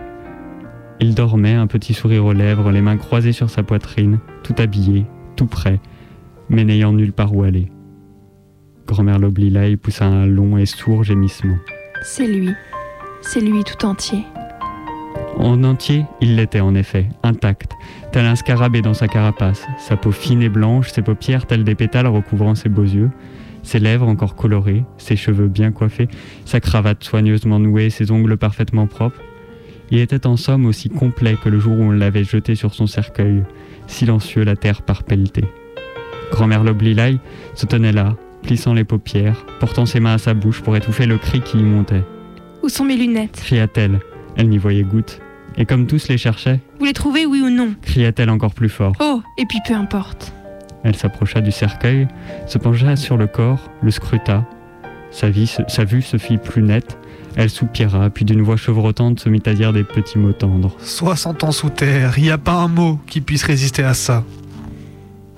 [1.00, 5.07] Il dormait, un petit sourire aux lèvres, les mains croisées sur sa poitrine, tout habillé,
[5.36, 5.80] tout prêt,
[6.48, 7.70] mais n'ayant nulle part où aller.
[8.86, 11.57] Grand-mère Loblilaï poussa un long et sourd gémissement.
[12.02, 12.50] C'est lui.
[13.20, 14.24] C'est lui tout entier.
[15.38, 17.72] En entier, il l'était en effet, intact,
[18.12, 21.74] tel un scarabée dans sa carapace, sa peau fine et blanche, ses paupières telles des
[21.74, 23.11] pétales recouvrant ses beaux yeux,
[23.66, 26.06] ses lèvres encore colorées, ses cheveux bien coiffés,
[26.44, 29.20] sa cravate soigneusement nouée, ses ongles parfaitement propres.
[29.90, 32.86] Il était en somme aussi complet que le jour où on l'avait jeté sur son
[32.86, 33.42] cercueil,
[33.88, 35.44] silencieux la terre par pelletée.
[36.30, 37.18] Grand-mère Loblilaï
[37.54, 41.18] se tenait là, plissant les paupières, portant ses mains à sa bouche pour étouffer le
[41.18, 42.04] cri qui y montait.
[42.62, 43.40] Où sont mes lunettes?
[43.44, 43.98] Cria-t-elle.
[44.36, 45.20] Elle n'y voyait goutte.
[45.56, 47.74] Et comme tous les cherchaient, Vous les trouvez, oui ou non?
[47.82, 48.92] cria-t-elle encore plus fort.
[49.00, 50.32] Oh, et puis peu importe.
[50.87, 52.07] Elle s'approcha du cercueil,
[52.47, 54.45] se pencha sur le corps, le scruta.
[55.11, 56.97] Sa, vie se- sa vue se fit plus nette.
[57.34, 60.76] Elle soupira, puis d'une voix chevrotante se mit à dire des petits mots tendres.
[60.78, 64.22] 60 ans sous terre, il n'y a pas un mot qui puisse résister à ça.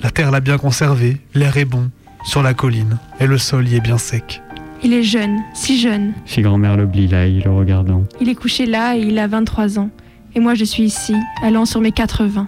[0.03, 1.89] La terre l'a bien conservé, l'air est bon,
[2.25, 4.43] sur la colline, et le sol y est bien sec.
[4.85, 6.13] Il est jeune, si jeune.
[6.27, 8.05] Fit grand-mère Loblilaï, le regardant.
[8.21, 9.89] Il est couché là et il a 23 ans.
[10.35, 12.47] Et moi je suis ici, allant sur mes 80.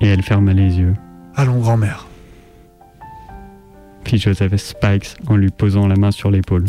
[0.00, 0.94] Et elle ferma les yeux.
[1.36, 2.06] Allons, grand-mère.
[4.04, 6.64] Fit Joseph Spikes en lui posant la main sur l'épaule.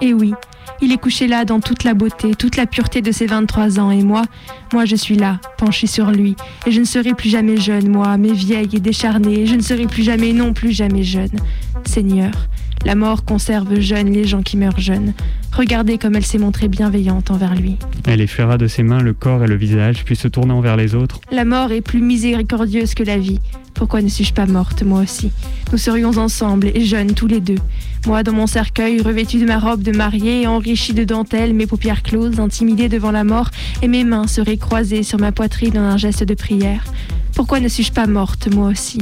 [0.00, 0.34] Et oui,
[0.80, 3.90] il est couché là dans toute la beauté, toute la pureté de ses 23 ans.
[3.90, 4.22] Et moi,
[4.72, 6.36] moi je suis là, penchée sur lui.
[6.66, 9.46] Et je ne serai plus jamais jeune, moi, mais vieille et décharnée.
[9.46, 11.30] Je ne serai plus jamais, non plus jamais jeune.
[11.84, 12.32] Seigneur,
[12.84, 15.14] la mort conserve jeunes les gens qui meurent jeunes.
[15.52, 17.76] Regardez comme elle s'est montrée bienveillante envers lui.
[18.06, 20.94] Elle effleura de ses mains le corps et le visage, puis se tournant vers les
[20.94, 21.20] autres.
[21.30, 23.38] La mort est plus miséricordieuse que la vie.
[23.74, 25.30] Pourquoi ne suis-je pas morte, moi aussi?
[25.70, 27.58] Nous serions ensemble et jeunes tous les deux.
[28.06, 32.02] Moi, dans mon cercueil, revêtu de ma robe de mariée, enrichie de dentelles, mes paupières
[32.02, 33.50] closes, intimidée devant la mort,
[33.82, 36.84] et mes mains seraient croisées sur ma poitrine en un geste de prière.
[37.34, 38.98] Pourquoi ne suis-je pas morte, moi aussi?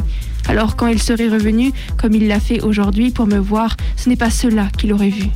[0.49, 4.17] Alors, quand il serait revenu, comme il l'a fait aujourd'hui, pour me voir, ce n'est
[4.17, 5.29] pas cela qu'il aurait vu.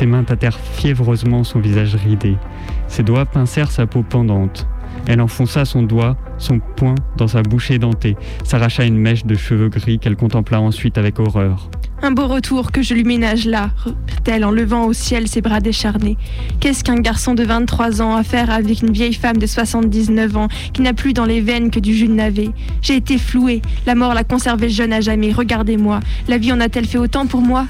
[0.00, 2.38] Ses mains tâtèrent fiévreusement son visage ridé.
[2.88, 4.66] Ses doigts pincèrent sa peau pendante.
[5.06, 9.68] Elle enfonça son doigt, son poing, dans sa bouche édentée, s'arracha une mèche de cheveux
[9.68, 11.68] gris qu'elle contempla ensuite avec horreur.
[12.00, 15.60] Un beau retour que je lui ménage là, reprit-elle en levant au ciel ses bras
[15.60, 16.16] décharnés.
[16.60, 20.48] Qu'est-ce qu'un garçon de 23 ans à faire avec une vieille femme de 79 ans
[20.72, 22.52] qui n'a plus dans les veines que du jus de navet?
[22.80, 26.00] J'ai été flouée, la mort l'a conservé jeune à jamais, regardez-moi.
[26.26, 27.66] La vie en a-t-elle fait autant pour moi?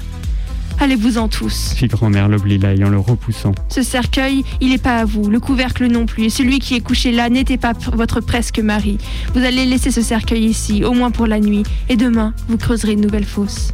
[0.81, 1.73] Allez-vous-en tous.
[1.75, 3.51] Fit grand-mère Loblilaï en le repoussant.
[3.69, 6.79] Ce cercueil, il n'est pas à vous, le couvercle non plus, et celui qui est
[6.79, 8.97] couché là n'était pas votre presque mari.
[9.35, 12.93] Vous allez laisser ce cercueil ici, au moins pour la nuit, et demain, vous creuserez
[12.93, 13.73] une nouvelle fosse.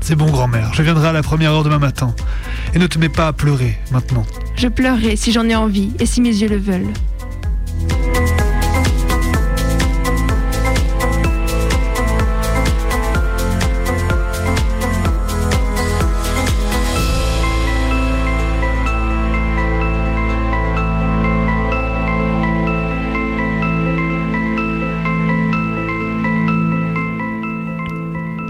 [0.00, 2.12] C'est bon, grand-mère, je viendrai à la première heure demain matin.
[2.74, 4.26] Et ne te mets pas à pleurer, maintenant.
[4.56, 6.92] Je pleurerai si j'en ai envie, et si mes yeux le veulent.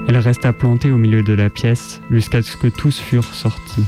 [0.09, 3.85] Elle resta plantée au milieu de la pièce jusqu'à ce que tous furent sortis.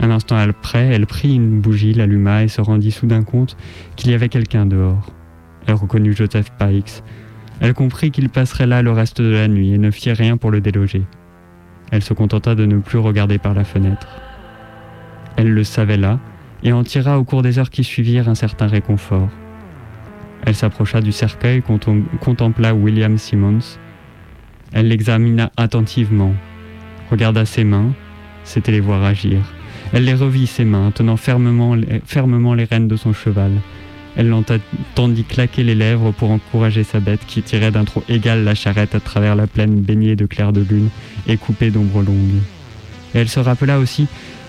[0.00, 3.56] Un instant après, elle prit une bougie, l'alluma et se rendit soudain compte
[3.96, 5.12] qu'il y avait quelqu'un dehors.
[5.66, 7.02] Elle reconnut Joseph Pikes.
[7.60, 10.50] Elle comprit qu'il passerait là le reste de la nuit et ne fit rien pour
[10.50, 11.02] le déloger.
[11.90, 14.06] Elle se contenta de ne plus regarder par la fenêtre.
[15.36, 16.18] Elle le savait là
[16.62, 19.28] et en tira au cours des heures qui suivirent un certain réconfort.
[20.46, 23.78] Elle s'approcha du cercueil, contem- contempla William Simmons.
[24.72, 26.34] Elle l'examina attentivement,
[27.10, 27.92] regarda ses mains,
[28.44, 29.40] c'était les voir agir.
[29.92, 33.52] Elle les revit ses mains, tenant fermement les, fermement les rênes de son cheval.
[34.16, 38.54] Elle l'entendit claquer les lèvres pour encourager sa bête qui tirait d'un trot égal la
[38.54, 40.88] charrette à travers la plaine baignée de clair de lune
[41.26, 42.42] et coupée d'ombres longues.
[43.14, 44.06] Et elle se rappela aussi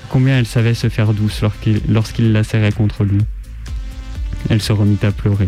[0.10, 3.22] combien elle savait se faire douce lorsqu'il lorsqu'il la serrait contre lui.
[4.50, 5.48] Elle se remit à pleurer.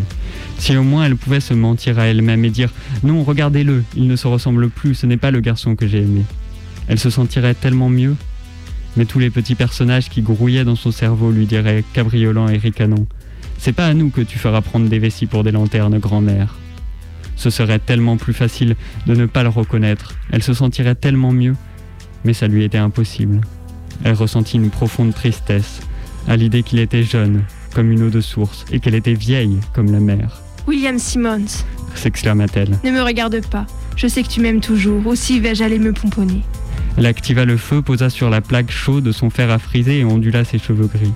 [0.58, 2.70] Si au moins elle pouvait se mentir à elle-même et dire
[3.02, 6.24] Non, regardez-le, il ne se ressemble plus, ce n'est pas le garçon que j'ai aimé.
[6.88, 8.16] Elle se sentirait tellement mieux.
[8.96, 13.06] Mais tous les petits personnages qui grouillaient dans son cerveau lui diraient, cabriolant et ricanant
[13.58, 16.54] C'est pas à nous que tu feras prendre des vessies pour des lanternes, grand-mère.
[17.36, 18.76] Ce serait tellement plus facile
[19.06, 20.14] de ne pas le reconnaître.
[20.30, 21.56] Elle se sentirait tellement mieux.
[22.24, 23.40] Mais ça lui était impossible.
[24.04, 25.80] Elle ressentit une profonde tristesse
[26.26, 27.42] à l'idée qu'il était jeune,
[27.74, 30.40] comme une eau de source, et qu'elle était vieille, comme la mer.
[30.66, 31.64] William Simmons,
[31.94, 32.78] s'exclama-t-elle.
[32.84, 33.66] ne me regarde pas.
[33.96, 36.42] Je sais que tu m'aimes toujours, aussi vais-je aller me pomponner.
[36.96, 40.44] Elle activa le feu, posa sur la plaque chaude son fer à friser et ondula
[40.44, 41.12] ses cheveux gris.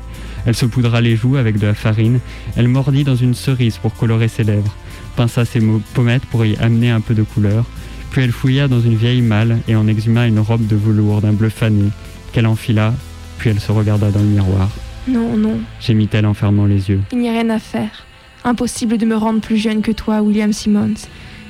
[0.46, 2.20] Elle se poudra les joues avec de la farine,
[2.56, 4.74] elle mordit dans une cerise pour colorer ses lèvres,
[5.16, 5.60] pinça ses
[5.94, 7.64] pommettes pour y amener un peu de couleur,
[8.10, 11.32] puis elle fouilla dans une vieille malle et en exhuma une robe de velours d'un
[11.32, 11.90] bleu fané,
[12.32, 12.94] qu'elle enfila,
[13.38, 14.68] puis elle se regarda dans le miroir.
[15.08, 17.00] Non, non, Gémit-elle en fermant les yeux.
[17.12, 18.04] il n'y a rien à faire.
[18.44, 20.94] Impossible de me rendre plus jeune que toi, William Simmons.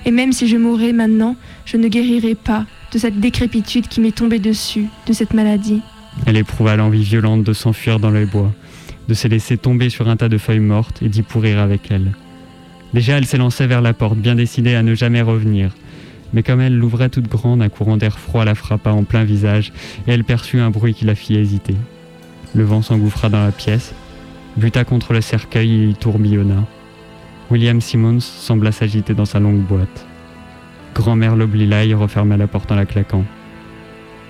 [0.06, 4.14] Et même si je mourais maintenant, je ne guérirai pas de cette décrépitude qui m'est
[4.14, 5.82] tombée dessus, de cette maladie.
[6.26, 8.52] Elle éprouva l'envie violente de s'enfuir dans les bois,
[9.08, 12.12] de se laisser tomber sur un tas de feuilles mortes et d'y pourrir avec elle.
[12.94, 15.74] Déjà, elle s'élançait vers la porte, bien décidée à ne jamais revenir.
[16.32, 19.72] Mais comme elle l'ouvrait toute grande, un courant d'air froid la frappa en plein visage
[20.06, 21.74] et elle perçut un bruit qui la fit hésiter.
[22.54, 23.94] Le vent s'engouffra dans la pièce,
[24.56, 26.64] buta contre le cercueil et tourbillonna.
[27.50, 30.06] William Simmons sembla s'agiter dans sa longue boîte.
[30.94, 33.24] Grand-mère Loblilaï referma la porte en la claquant.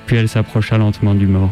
[0.07, 1.51] Puis elle s'approcha lentement du mort.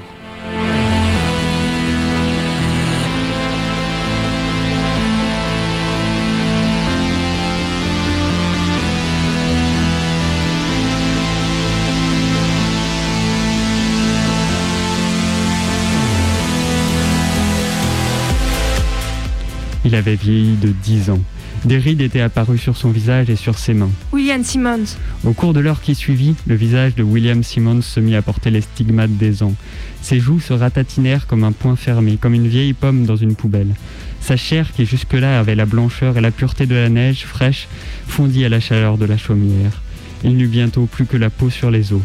[19.87, 21.20] Il avait vieilli de dix ans.
[21.64, 23.91] Des rides étaient apparues sur son visage et sur ses mains.
[24.12, 28.16] William Simmons, Au cours de l'heure qui suivit, le visage de William Simmons se mit
[28.16, 29.55] à porter les stigmates des ans.
[30.03, 33.76] Ses joues se ratatinèrent comme un poing fermé, comme une vieille pomme dans une poubelle.
[34.20, 37.68] Sa chair, qui jusque-là avait la blancheur et la pureté de la neige fraîche,
[38.09, 39.82] fondit à la chaleur de la chaumière.
[40.24, 42.03] Il n'eut bientôt plus que la peau sur les os.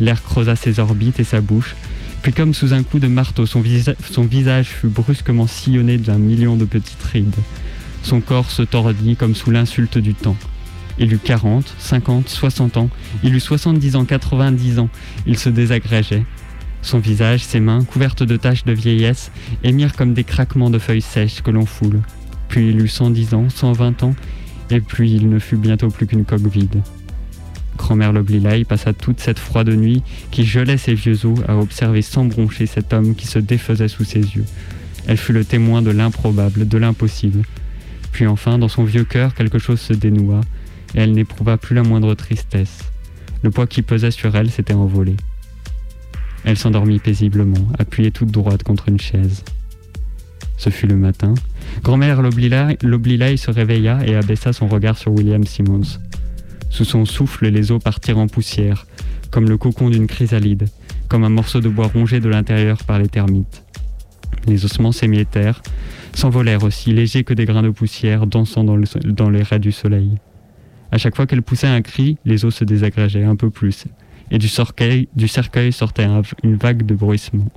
[0.00, 1.76] L'air creusa ses orbites et sa bouche,
[2.22, 6.18] puis comme sous un coup de marteau, son, visa- son visage fut brusquement sillonné d'un
[6.18, 7.34] million de petites rides.
[8.02, 10.36] Son corps se tordit comme sous l'insulte du temps.
[10.98, 12.90] Il eut 40, 50, 60 ans,
[13.22, 14.88] il eut 70 ans, 90 ans,
[15.26, 16.24] il se désagrégeait.
[16.82, 19.30] Son visage, ses mains, couvertes de taches de vieillesse,
[19.64, 22.00] émirent comme des craquements de feuilles sèches que l'on foule.
[22.48, 24.14] Puis il eut 110 ans, 120 ans,
[24.70, 26.82] et puis il ne fut bientôt plus qu'une coque vide.
[27.82, 32.24] Grand-mère Loblilaï passa toute cette froide nuit qui gelait ses vieux os à observer sans
[32.24, 34.44] broncher cet homme qui se défaisait sous ses yeux.
[35.08, 37.42] Elle fut le témoin de l'improbable, de l'impossible.
[38.12, 40.42] Puis enfin, dans son vieux cœur, quelque chose se dénoua,
[40.94, 42.84] et elle n'éprouva plus la moindre tristesse.
[43.42, 45.16] Le poids qui pesait sur elle s'était envolé.
[46.44, 49.42] Elle s'endormit paisiblement, appuyée toute droite contre une chaise.
[50.56, 51.34] Ce fut le matin.
[51.82, 55.98] Grand-mère Loblilaï se réveilla et abaissa son regard sur William Simmons.
[56.72, 58.86] Sous son souffle, les os partirent en poussière,
[59.30, 60.68] comme le cocon d'une chrysalide,
[61.06, 63.62] comme un morceau de bois rongé de l'intérieur par les termites.
[64.46, 65.60] Les ossements s'émiettèrent,
[66.14, 68.76] s'envolèrent aussi légers que des grains de poussière dansant dans,
[69.30, 70.12] les raies du soleil.
[70.90, 73.84] À chaque fois qu'elle poussait un cri, les os se désagrégeaient un peu plus,
[74.30, 75.08] et du cercueil,
[75.72, 77.48] sortait un- une vague de bruissement.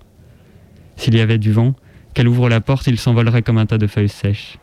[0.97, 1.73] S'il y avait du vent,
[2.13, 4.57] qu'elle ouvre la porte, il s'envolerait comme un tas de feuilles sèches.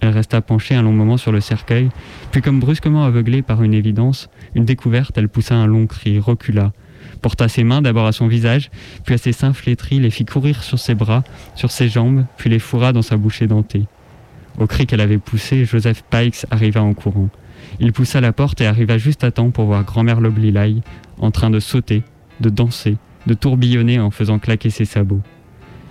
[0.00, 1.90] Elle resta penchée un long moment sur le cercueil,
[2.30, 6.72] puis comme brusquement aveuglée par une évidence, une découverte, elle poussa un long cri, recula,
[7.20, 8.70] porta ses mains d'abord à son visage,
[9.04, 11.22] puis à ses seins flétris, les fit courir sur ses bras,
[11.54, 13.84] sur ses jambes, puis les fourra dans sa bouche édentée.
[14.58, 17.28] Au cri qu'elle avait poussé, Joseph Pikes arriva en courant.
[17.78, 20.82] Il poussa la porte et arriva juste à temps pour voir grand-mère Loblilaï
[21.18, 22.02] en train de sauter,
[22.40, 22.96] de danser,
[23.26, 25.20] de tourbillonner en faisant claquer ses sabots.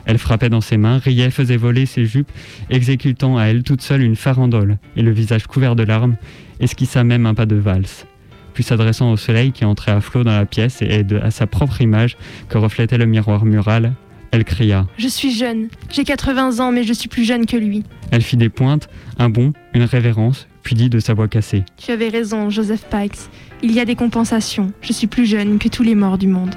[0.06, 2.32] Elle frappait dans ses mains, riait, faisait voler ses jupes,
[2.70, 6.16] exécutant à elle toute seule une farandole, et le visage couvert de larmes,
[6.60, 8.06] esquissa même un pas de valse.
[8.54, 11.48] Puis s'adressant au soleil qui entrait à flot dans la pièce et de- à sa
[11.48, 12.18] propre image
[12.50, 13.94] que reflétait le miroir mural,
[14.32, 14.86] elle cria.
[14.98, 15.70] je suis jeune.
[15.92, 17.84] J'ai 80 ans, mais je suis plus jeune que lui.
[18.12, 21.64] Elle fit des pointes, un bond, une révérence, puis dit de sa voix cassée.
[21.78, 23.18] Tu avais raison, Joseph Pikes.
[23.64, 24.72] Il y a des compensations.
[24.82, 26.54] Je suis plus jeune que tous les morts du monde.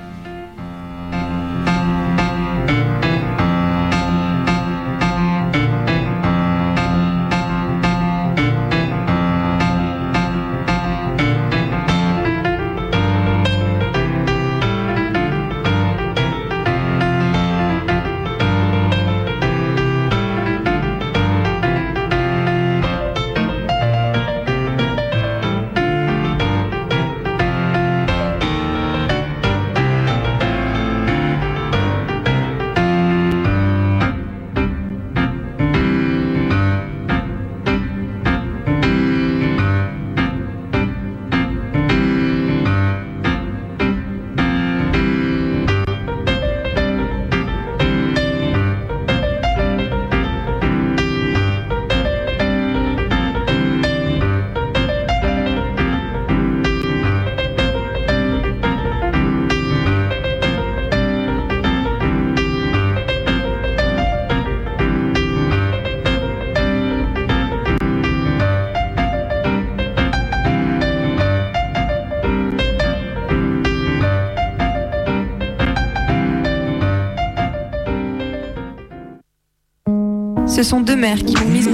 [80.63, 81.73] Ce sont deux mères qui vont miser.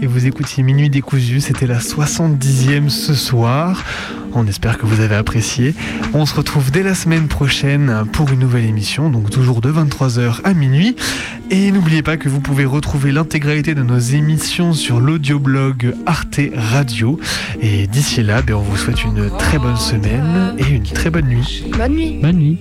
[0.00, 3.82] Et vous écoutiez Minuit décousu, c'était la 70e ce soir.
[4.38, 5.74] On espère que vous avez apprécié.
[6.12, 10.42] On se retrouve dès la semaine prochaine pour une nouvelle émission, donc toujours de 23h
[10.44, 10.94] à minuit.
[11.50, 17.20] Et n'oubliez pas que vous pouvez retrouver l'intégralité de nos émissions sur l'audioblog Arte Radio.
[17.60, 21.26] Et d'ici là, ben, on vous souhaite une très bonne semaine et une très bonne
[21.26, 21.64] nuit.
[21.76, 22.18] Bonne nuit.
[22.20, 22.58] Bonne nuit.